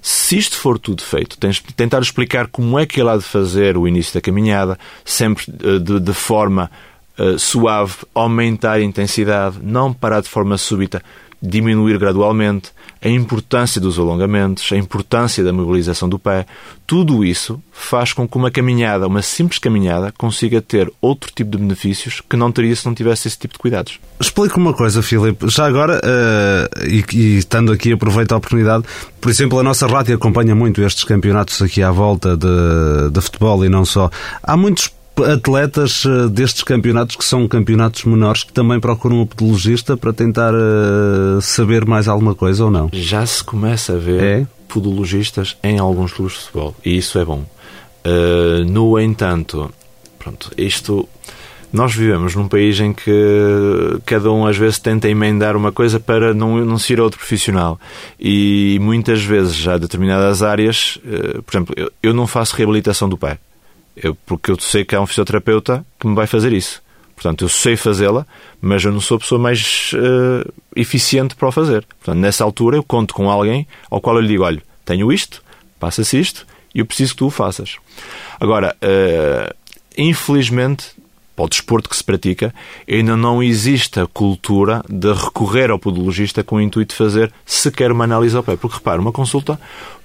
se 0.01 0.38
isto 0.38 0.55
for 0.57 0.77
tudo 0.77 1.01
feito, 1.01 1.38
tens 1.38 1.55
de 1.55 1.73
tentar 1.73 1.99
explicar 1.99 2.47
como 2.47 2.77
é 2.79 2.85
que 2.85 3.01
ele 3.01 3.09
há 3.09 3.17
de 3.17 3.23
fazer 3.23 3.77
o 3.77 3.88
início 3.88 4.13
da 4.13 4.21
caminhada, 4.21 4.77
sempre 5.03 5.45
eh, 5.63 5.79
de, 5.79 5.99
de 5.99 6.13
forma 6.13 6.69
uh, 7.17 7.38
suave, 7.39 7.95
aumentar 8.13 8.73
a 8.73 8.81
intensidade, 8.81 9.57
não 9.61 9.91
parar 9.91 10.21
de 10.21 10.29
forma 10.29 10.57
súbita, 10.57 11.03
diminuir 11.45 11.97
gradualmente, 11.97 12.71
a 13.01 13.10
importância 13.10 13.79
dos 13.79 13.99
alongamentos, 13.99 14.71
a 14.71 14.77
importância 14.77 15.43
da 15.43 15.53
mobilização 15.53 16.10
do 16.10 16.17
pé, 16.17 16.45
tudo 16.88 17.23
isso 17.23 17.62
faz 17.71 18.13
com 18.13 18.27
que 18.27 18.38
uma 18.38 18.49
caminhada, 18.49 19.08
uma 19.08 19.21
simples 19.21 19.60
caminhada, 19.60 20.13
consiga 20.17 20.62
ter 20.62 20.91
outro 21.01 21.31
tipo 21.34 21.51
de 21.51 21.58
benefícios 21.58 22.21
que 22.27 22.36
não 22.36 22.51
teria 22.51 22.75
se 22.75 22.86
não 22.86 22.95
tivesse 22.95 23.27
esse 23.27 23.38
tipo 23.38 23.53
de 23.53 23.60
cuidados. 23.60 23.99
Explique 24.19 24.58
uma 24.58 24.73
coisa, 24.73 25.01
Filipe. 25.01 25.49
Já 25.49 25.65
agora, 25.65 25.99
uh, 25.99 26.86
e, 26.86 27.03
e, 27.13 27.38
estando 27.38 27.71
aqui, 27.71 27.91
aproveito 27.91 28.31
a 28.31 28.38
oportunidade. 28.38 28.86
Por 29.19 29.29
exemplo, 29.29 29.60
a 29.60 29.63
nossa 29.63 29.88
rádio 29.88 30.15
acompanha 30.15 30.55
muito 30.55 30.81
estes 30.81 31.03
campeonatos 31.03 31.62
aqui 31.62 31.81
à 31.84 31.91
volta 31.91 32.38
de, 32.38 33.10
de 33.12 33.21
futebol 33.21 33.65
e 33.65 33.69
não 33.69 33.84
só. 33.86 34.10
Há 34.41 34.55
muitos 34.55 34.88
atletas 35.23 36.04
eh, 36.06 36.28
destes 36.30 36.63
campeonatos, 36.63 37.15
que 37.15 37.23
são 37.23 37.47
campeonatos 37.47 38.04
menores, 38.04 38.43
que 38.43 38.51
também 38.51 38.80
procuram 38.80 39.21
um 39.21 39.25
podologista 39.25 39.95
para 39.95 40.12
tentar 40.12 40.54
uh, 40.54 41.41
saber 41.41 41.86
mais 41.86 42.08
alguma 42.08 42.36
coisa 42.36 42.65
ou 42.65 42.71
não? 42.71 42.89
Já 42.91 43.25
se 43.25 43.43
começa 43.43 43.93
a 43.93 43.97
ver 43.97 44.23
é? 44.23 44.47
podologistas 44.67 45.58
em 45.63 45.80
alguns 45.80 46.12
clubes 46.12 46.36
de 46.36 46.39
futebol 46.41 46.75
e 46.84 46.97
isso 46.97 47.17
é 47.17 47.25
bom. 47.25 47.45
Uh, 48.06 48.65
no 48.65 48.99
entanto, 48.99 49.71
pronto, 50.19 50.51
isto. 50.58 51.08
Nós 51.73 51.93
vivemos 51.93 52.36
num 52.36 52.47
país 52.47 52.80
em 52.80 52.93
que 52.93 53.12
cada 54.06 54.32
um 54.32 54.47
às 54.47 54.56
vezes 54.56 54.80
tenta 54.80 55.10
emendar 55.10 55.58
uma 55.58 55.73
coisa 55.73 55.99
para 55.99 56.34
não, 56.34 56.63
não 56.63 56.78
ser 56.78 57.01
outro 57.01 57.19
profissional. 57.19 57.78
E 58.17 58.78
muitas 58.82 59.21
vezes 59.21 59.56
já 59.56 59.78
determinadas 59.78 60.41
áreas, 60.41 60.97
por 61.45 61.51
exemplo, 61.54 61.73
eu, 61.75 61.91
eu 62.01 62.13
não 62.13 62.28
faço 62.28 62.56
reabilitação 62.56 63.10
do 63.10 63.17
pé. 63.17 63.39
Eu, 63.95 64.15
porque 64.25 64.51
eu 64.51 64.60
sei 64.60 64.84
que 64.84 64.95
há 64.95 65.01
um 65.01 65.05
fisioterapeuta 65.05 65.86
que 65.99 66.08
me 66.08 66.15
vai 66.15 66.27
fazer 66.27 66.51
isso. 66.51 66.84
Portanto, 67.15 67.45
eu 67.45 67.49
sei 67.49 67.77
fazê-la, 67.77 68.27
mas 68.62 68.84
eu 68.84 68.91
não 68.91 68.99
sou 68.99 69.15
a 69.15 69.19
pessoa 69.19 69.39
mais 69.39 69.91
uh, 69.93 70.53
eficiente 70.75 71.36
para 71.36 71.47
o 71.47 71.51
fazer. 71.51 71.86
Portanto, 71.99 72.19
nessa 72.19 72.43
altura, 72.43 72.75
eu 72.75 72.84
conto 72.84 73.13
com 73.13 73.31
alguém 73.31 73.65
ao 73.89 74.01
qual 74.01 74.17
eu 74.17 74.21
lhe 74.21 74.27
digo: 74.27 74.43
olha, 74.43 74.62
tenho 74.84 75.12
isto, 75.12 75.41
passa-se 75.79 76.19
isto 76.19 76.45
e 76.73 76.79
eu 76.79 76.86
preciso 76.86 77.13
que 77.13 77.19
tu 77.19 77.27
o 77.27 77.31
faças. 77.31 77.77
Agora, 78.38 78.75
uh, 78.84 79.55
infelizmente, 79.97 80.88
para 81.36 81.45
o 81.45 81.49
desporto 81.49 81.89
que 81.89 81.95
se 81.95 82.03
pratica, 82.03 82.53
ainda 82.89 83.15
não 83.15 83.41
existe 83.41 83.99
a 83.99 84.08
cultura 84.08 84.81
de 84.89 85.12
recorrer 85.13 85.71
ao 85.71 85.79
podologista 85.79 86.43
com 86.43 86.58
o 86.58 86.62
intuito 86.62 86.93
de 86.93 86.97
fazer 86.97 87.31
sequer 87.45 87.91
uma 87.91 88.03
análise 88.03 88.36
ao 88.36 88.43
pé. 88.43 88.58
Porque, 88.58 88.77
repara, 88.77 89.01
uma 89.01 89.12
consulta 89.12 89.60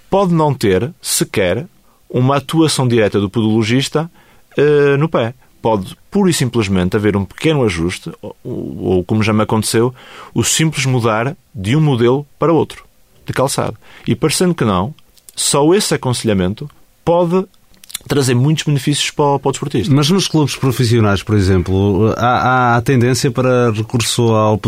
pode 0.09 0.33
não 0.33 0.55
ter 0.55 0.93
sequer 1.01 1.67
uma 2.11 2.37
atuação 2.37 2.89
direta 2.89 3.21
do 3.21 3.31
podologista 3.31 4.11
uh, 4.59 4.97
no 4.99 5.09
pé. 5.09 5.33
Pode 5.63 5.97
pura 6.11 6.31
e 6.31 6.35
simplesmente 6.35 6.97
haver 6.97 7.17
um 7.17 7.25
pequeno 7.25 7.63
ajuste, 7.65 8.11
ou, 8.21 8.37
ou, 8.43 9.05
como 9.05 9.23
já 9.23 9.33
me 9.33 9.43
aconteceu, 9.43 9.95
o 10.35 10.43
simples 10.43 10.87
mudar 10.87 11.37
de 11.55 11.77
um 11.77 11.81
modelo 11.81 12.27
para 12.39 12.53
outro 12.53 12.85
de 13.27 13.33
calçado. 13.33 13.77
E 14.07 14.15
parecendo 14.15 14.55
que 14.55 14.65
não, 14.65 14.95
só 15.37 15.73
esse 15.75 15.95
aconselhamento 15.95 16.69
pode 17.05 17.45
trazer 18.09 18.35
muitos 18.35 18.65
benefícios 18.65 19.11
para 19.11 19.25
o, 19.25 19.39
para 19.39 19.49
o 19.51 19.53
desportista. 19.53 19.95
Mas 19.95 20.11
nos 20.11 20.27
clubes 20.27 20.57
profissionais, 20.57 21.23
por 21.23 21.37
exemplo, 21.37 22.15
há, 22.17 22.77
há 22.77 22.81
tendência 22.81 23.31
para 23.31 23.71
recurso 23.71 24.35
ao 24.35 24.59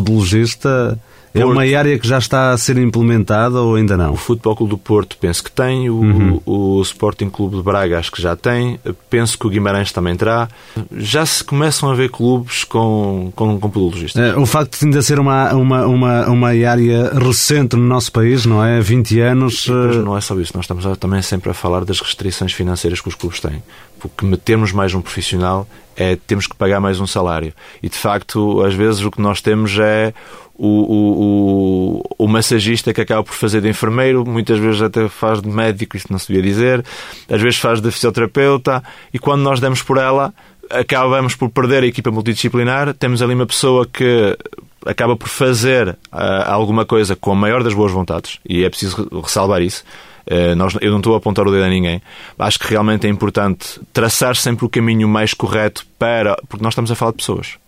podologista 1.32 1.38
é 1.40 1.44
uma 1.44 1.78
área 1.78 1.98
que 1.98 2.06
já 2.06 2.18
está 2.18 2.50
a 2.50 2.58
ser 2.58 2.76
implementada 2.78 3.60
ou 3.60 3.74
ainda 3.76 3.96
não? 3.96 4.12
O 4.12 4.16
Futebol 4.16 4.54
Clube 4.54 4.70
do 4.70 4.78
Porto 4.78 5.16
penso 5.18 5.42
que 5.42 5.50
tem, 5.50 5.88
o, 5.88 5.94
uhum. 5.94 6.40
o 6.44 6.82
Sporting 6.82 7.30
Clube 7.30 7.56
de 7.56 7.62
Braga 7.62 7.98
acho 7.98 8.12
que 8.12 8.20
já 8.20 8.36
tem, 8.36 8.78
penso 9.08 9.38
que 9.38 9.46
o 9.46 9.50
Guimarães 9.50 9.92
também 9.92 10.14
terá. 10.14 10.48
Já 10.96 11.24
se 11.24 11.42
começam 11.42 11.90
a 11.90 11.94
ver 11.94 12.10
clubes 12.10 12.64
com, 12.64 13.32
com, 13.34 13.58
com 13.58 13.70
podologistas. 13.70 14.22
É, 14.22 14.36
o 14.36 14.46
facto 14.46 14.78
de 14.78 14.84
ainda 14.84 15.02
ser 15.02 15.18
uma, 15.18 15.52
uma, 15.54 15.86
uma, 15.86 16.28
uma 16.28 16.48
área 16.48 17.12
recente 17.18 17.76
no 17.76 17.86
nosso 17.86 18.12
país, 18.12 18.44
não 18.44 18.64
é? 18.64 18.80
20 18.80 19.20
anos. 19.20 19.66
Mas 19.68 19.96
eh, 19.96 19.98
não 20.00 20.16
é 20.16 20.20
só 20.20 20.38
isso, 20.38 20.52
nós 20.54 20.64
estamos 20.64 20.84
também 20.98 21.22
sempre 21.22 21.50
a 21.50 21.54
falar 21.54 21.84
das 21.84 22.00
restrições 22.00 22.52
financeiras 22.52 23.00
que 23.00 23.08
os 23.08 23.14
clubes 23.14 23.40
têm. 23.40 23.62
Porque 24.08 24.26
metermos 24.26 24.72
mais 24.72 24.94
um 24.94 25.00
profissional 25.00 25.66
é 25.96 26.16
temos 26.16 26.46
que 26.46 26.56
pagar 26.56 26.80
mais 26.80 27.00
um 27.00 27.06
salário. 27.06 27.52
E 27.82 27.88
de 27.88 27.96
facto, 27.96 28.62
às 28.62 28.74
vezes 28.74 29.04
o 29.04 29.10
que 29.10 29.20
nós 29.20 29.40
temos 29.40 29.78
é 29.78 30.12
o, 30.54 30.66
o, 30.66 32.02
o, 32.18 32.24
o, 32.24 32.28
massagista 32.28 32.92
que 32.92 33.00
acaba 33.00 33.24
por 33.24 33.34
fazer 33.34 33.60
de 33.60 33.68
enfermeiro, 33.68 34.24
muitas 34.24 34.58
vezes 34.58 34.82
até 34.82 35.08
faz 35.08 35.40
de 35.40 35.48
médico, 35.48 35.96
isto 35.96 36.12
não 36.12 36.18
se 36.18 36.28
devia 36.28 36.42
dizer, 36.42 36.84
às 37.28 37.40
vezes 37.40 37.58
faz 37.58 37.80
de 37.80 37.90
fisioterapeuta, 37.90 38.82
e 39.12 39.18
quando 39.18 39.42
nós 39.42 39.60
demos 39.60 39.82
por 39.82 39.96
ela, 39.98 40.32
acabamos 40.70 41.34
por 41.34 41.50
perder 41.50 41.82
a 41.82 41.86
equipa 41.86 42.10
multidisciplinar, 42.10 42.94
temos 42.94 43.22
ali 43.22 43.34
uma 43.34 43.46
pessoa 43.46 43.86
que 43.86 44.36
acaba 44.86 45.16
por 45.16 45.28
fazer 45.28 45.88
uh, 45.88 46.46
alguma 46.46 46.84
coisa 46.84 47.16
com 47.16 47.32
a 47.32 47.34
maior 47.34 47.62
das 47.62 47.74
boas 47.74 47.90
vontades, 47.90 48.38
e 48.48 48.64
é 48.64 48.70
preciso 48.70 49.08
ressalvar 49.22 49.62
isso. 49.62 49.84
Uh, 50.30 50.54
nós, 50.54 50.76
eu 50.80 50.90
não 50.90 50.98
estou 50.98 51.14
a 51.14 51.18
apontar 51.18 51.46
o 51.46 51.50
dedo 51.50 51.64
a 51.64 51.68
ninguém. 51.68 52.00
Acho 52.38 52.58
que 52.58 52.68
realmente 52.68 53.06
é 53.06 53.10
importante 53.10 53.80
traçar 53.92 54.36
sempre 54.36 54.64
o 54.64 54.68
caminho 54.68 55.08
mais 55.08 55.34
correto 55.34 55.86
para. 55.98 56.36
Porque 56.48 56.62
nós 56.62 56.72
estamos 56.72 56.90
a 56.90 56.94
falar 56.94 57.12
de 57.12 57.18
pessoas. 57.18 57.58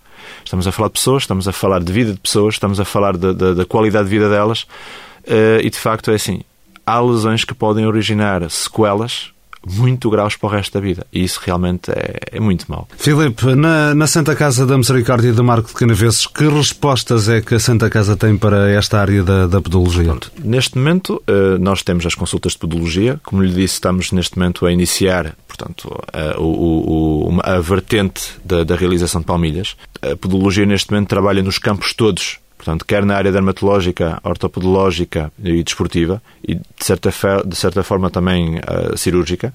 Estamos 0.44 0.66
a 0.66 0.72
falar 0.72 0.88
de 0.88 0.94
pessoas, 0.94 1.22
estamos 1.22 1.48
a 1.48 1.52
falar 1.52 1.82
de 1.82 1.92
vida 1.92 2.12
de 2.12 2.20
pessoas, 2.20 2.54
estamos 2.54 2.80
a 2.80 2.84
falar 2.84 3.16
da 3.16 3.64
qualidade 3.66 4.04
de 4.04 4.10
vida 4.10 4.28
delas 4.28 4.62
uh, 4.62 5.60
e 5.62 5.68
de 5.68 5.78
facto 5.78 6.10
é 6.10 6.14
assim. 6.14 6.42
Há 6.86 7.00
lesões 7.00 7.44
que 7.44 7.54
podem 7.54 7.86
originar 7.86 8.48
sequelas 8.50 9.33
muito 9.70 10.10
graus 10.10 10.36
para 10.36 10.46
o 10.46 10.50
resto 10.50 10.74
da 10.74 10.80
vida. 10.80 11.06
E 11.12 11.22
isso 11.22 11.40
realmente 11.44 11.90
é, 11.90 12.18
é 12.32 12.40
muito 12.40 12.66
mau. 12.68 12.88
Filipe, 12.96 13.54
na, 13.54 13.94
na, 13.94 14.06
Santa 14.06 14.34
Casa 14.34 14.66
da 14.66 14.76
Misericórdia 14.76 15.32
do 15.32 15.44
Marco 15.44 15.68
de 15.68 15.74
Canaveses, 15.74 16.26
que 16.26 16.46
respostas 16.48 17.28
é 17.28 17.40
que 17.40 17.54
a 17.54 17.60
Santa 17.60 17.90
Casa 17.90 18.16
tem 18.16 18.36
para 18.36 18.70
esta 18.70 19.00
área 19.00 19.22
da, 19.22 19.46
da 19.46 19.60
podologia? 19.60 20.04
Pronto, 20.04 20.32
neste 20.42 20.76
momento, 20.78 21.22
eh, 21.26 21.58
nós 21.58 21.82
temos 21.82 22.06
as 22.06 22.14
consultas 22.14 22.52
de 22.52 22.58
podologia. 22.58 23.20
Como 23.24 23.42
lhe 23.42 23.52
disse, 23.52 23.74
estamos 23.74 24.12
neste 24.12 24.38
momento 24.38 24.66
a 24.66 24.72
iniciar 24.72 25.34
portanto, 25.54 25.88
a, 26.12 26.40
o, 26.40 27.28
o, 27.30 27.40
a 27.42 27.60
vertente 27.60 28.32
da, 28.44 28.64
da 28.64 28.74
realização 28.74 29.20
de 29.20 29.26
palmilhas. 29.26 29.76
A 30.02 30.16
podologia, 30.16 30.66
neste 30.66 30.90
momento, 30.90 31.08
trabalha 31.08 31.42
nos 31.42 31.58
campos 31.58 31.92
todos 31.94 32.38
Portanto, 32.64 32.86
quer 32.86 33.04
na 33.04 33.14
área 33.14 33.30
dermatológica, 33.30 34.18
ortopedológica 34.24 35.30
e 35.38 35.62
desportiva, 35.62 36.22
e 36.42 36.54
de 36.54 36.62
certa, 36.80 37.10
de 37.44 37.54
certa 37.54 37.82
forma 37.82 38.08
também 38.08 38.56
uh, 38.56 38.96
cirúrgica, 38.96 39.52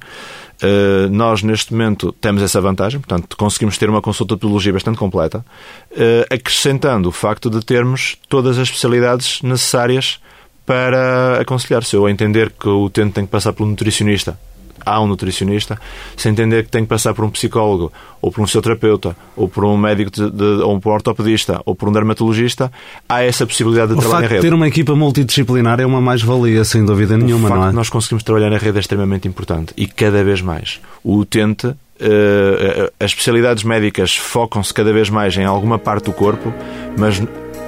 uh, 0.62 1.10
nós 1.10 1.42
neste 1.42 1.74
momento 1.74 2.12
temos 2.12 2.44
essa 2.44 2.62
vantagem, 2.62 3.00
portanto, 3.00 3.36
conseguimos 3.36 3.80
ter 3.80 3.90
uma 3.90 4.00
consulta 4.00 4.36
de 4.36 4.42
podologia 4.42 4.72
bastante 4.72 5.00
completa, 5.00 5.40
uh, 5.40 6.32
acrescentando 6.32 7.10
o 7.10 7.12
facto 7.12 7.50
de 7.50 7.66
termos 7.66 8.16
todas 8.30 8.60
as 8.60 8.68
especialidades 8.68 9.42
necessárias 9.42 10.20
para 10.64 11.42
aconselhar. 11.42 11.84
Se 11.84 11.96
eu 11.96 12.08
entender 12.08 12.52
que 12.52 12.70
o 12.70 12.84
utente 12.84 13.14
tem 13.14 13.26
que 13.26 13.32
passar 13.32 13.54
pelo 13.54 13.68
nutricionista 13.68 14.38
há 14.86 15.02
um 15.02 15.08
nutricionista, 15.08 15.80
sem 16.16 16.32
entender 16.32 16.64
que 16.64 16.70
tem 16.70 16.84
que 16.84 16.90
passar 16.90 17.14
por 17.14 17.26
um 17.26 17.30
psicólogo, 17.30 17.92
ou 18.22 18.32
por 18.32 18.42
um 18.42 18.48
fisioterapeuta, 18.48 19.16
ou 19.36 19.48
por 19.48 19.66
um 19.66 19.78
médico, 19.78 20.12
de, 20.12 20.30
de, 20.30 20.44
ou 20.62 20.80
por 20.80 20.90
um 20.90 20.94
ortopedista, 20.94 21.62
ou 21.66 21.76
por 21.76 21.90
um 21.90 21.92
dermatologista, 21.92 22.72
há 23.08 23.24
essa 23.24 23.46
possibilidade 23.46 23.94
de 23.94 23.98
o 23.98 24.02
trabalhar 24.02 24.26
em 24.26 24.30
rede. 24.30 24.42
ter 24.42 24.54
uma 24.54 24.68
equipa 24.68 24.96
multidisciplinar 24.96 25.80
é 25.80 25.86
uma 25.86 26.02
mais-valia, 26.02 26.64
sem 26.64 26.86
dúvida 26.86 27.18
nenhuma, 27.18 27.48
o 27.48 27.50
facto 27.50 27.62
não 27.62 27.70
é? 27.70 27.72
nós 27.72 27.90
conseguimos 27.90 28.24
trabalhar 28.24 28.50
na 28.50 28.58
rede 28.58 28.78
é 28.78 28.80
extremamente 28.80 29.28
importante 29.28 29.74
e 29.78 29.88
cada 29.88 30.24
vez 30.24 30.42
mais. 30.42 30.80
O 31.04 31.18
utente 31.18 31.68
uh, 32.00 32.92
as 33.00 33.12
especialidades 33.12 33.64
médicas 33.64 34.16
focam-se 34.16 34.74
cada 34.74 34.92
vez 34.92 35.10
mais 35.10 35.36
em 35.38 35.46
alguma 35.46 35.78
parte 35.78 36.06
do 36.06 36.14
corpo, 36.14 36.54
mas 36.98 37.22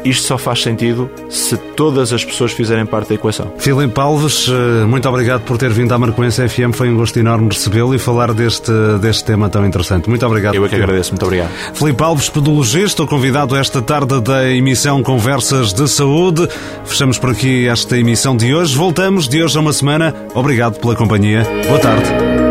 isto 0.04 0.28
só 0.28 0.38
faz 0.38 0.62
sentido 0.62 1.10
se 1.30 1.58
todas 1.58 2.14
as 2.14 2.24
pessoas 2.24 2.52
fizerem 2.52 2.86
parte 2.86 3.10
da 3.10 3.16
equação. 3.16 3.54
Filipe 3.58 4.00
Alves, 4.00 4.48
eh, 4.50 4.86
muito 4.86 5.08
obrigado 5.08 5.42
por 5.42 5.58
ter 5.58 5.72
vindo 5.72 5.94
à 5.94 5.98
Marcoense 5.98 6.48
FM. 6.48 6.74
Foi 6.74 6.90
um 6.90 6.96
gosto 6.96 7.18
enorme 7.20 7.50
recebê-lo 7.50 7.94
e 7.94 8.00
falar 8.00 8.34
deste, 8.34 8.72
deste 9.02 9.24
tema 9.26 9.50
tão 9.50 9.66
interessante. 9.66 10.10
Muito 10.10 10.26
obrigado. 10.26 10.56
Eu 10.56 10.66
é 10.66 10.70
que 10.70 10.76
agradeço. 10.76 11.12
Muito 11.12 11.26
obrigado. 11.26 11.50
Filipe 11.74 12.04
Alves, 12.04 12.30
pedologista, 12.30 13.06
convidado 13.06 13.56
esta 13.56 13.82
tarde 13.82 14.20
da 14.22 14.50
emissão 14.50 15.04
Conversas 15.04 15.74
de 15.74 15.88
Saúde. 15.88 16.48
Fechamos 16.86 17.18
por 17.18 17.32
aqui 17.32 17.68
esta 17.68 17.98
emissão 17.98 18.36
de 18.36 18.54
hoje. 18.54 18.76
Voltamos 18.76 19.28
de 19.28 19.44
hoje 19.44 19.58
a 19.58 19.62
uma 19.62 19.74
semana. 19.74 20.14
Obrigado 20.34 20.80
pela 20.80 20.96
companhia. 20.96 21.46
Boa 21.68 21.80
tarde. 21.80 22.51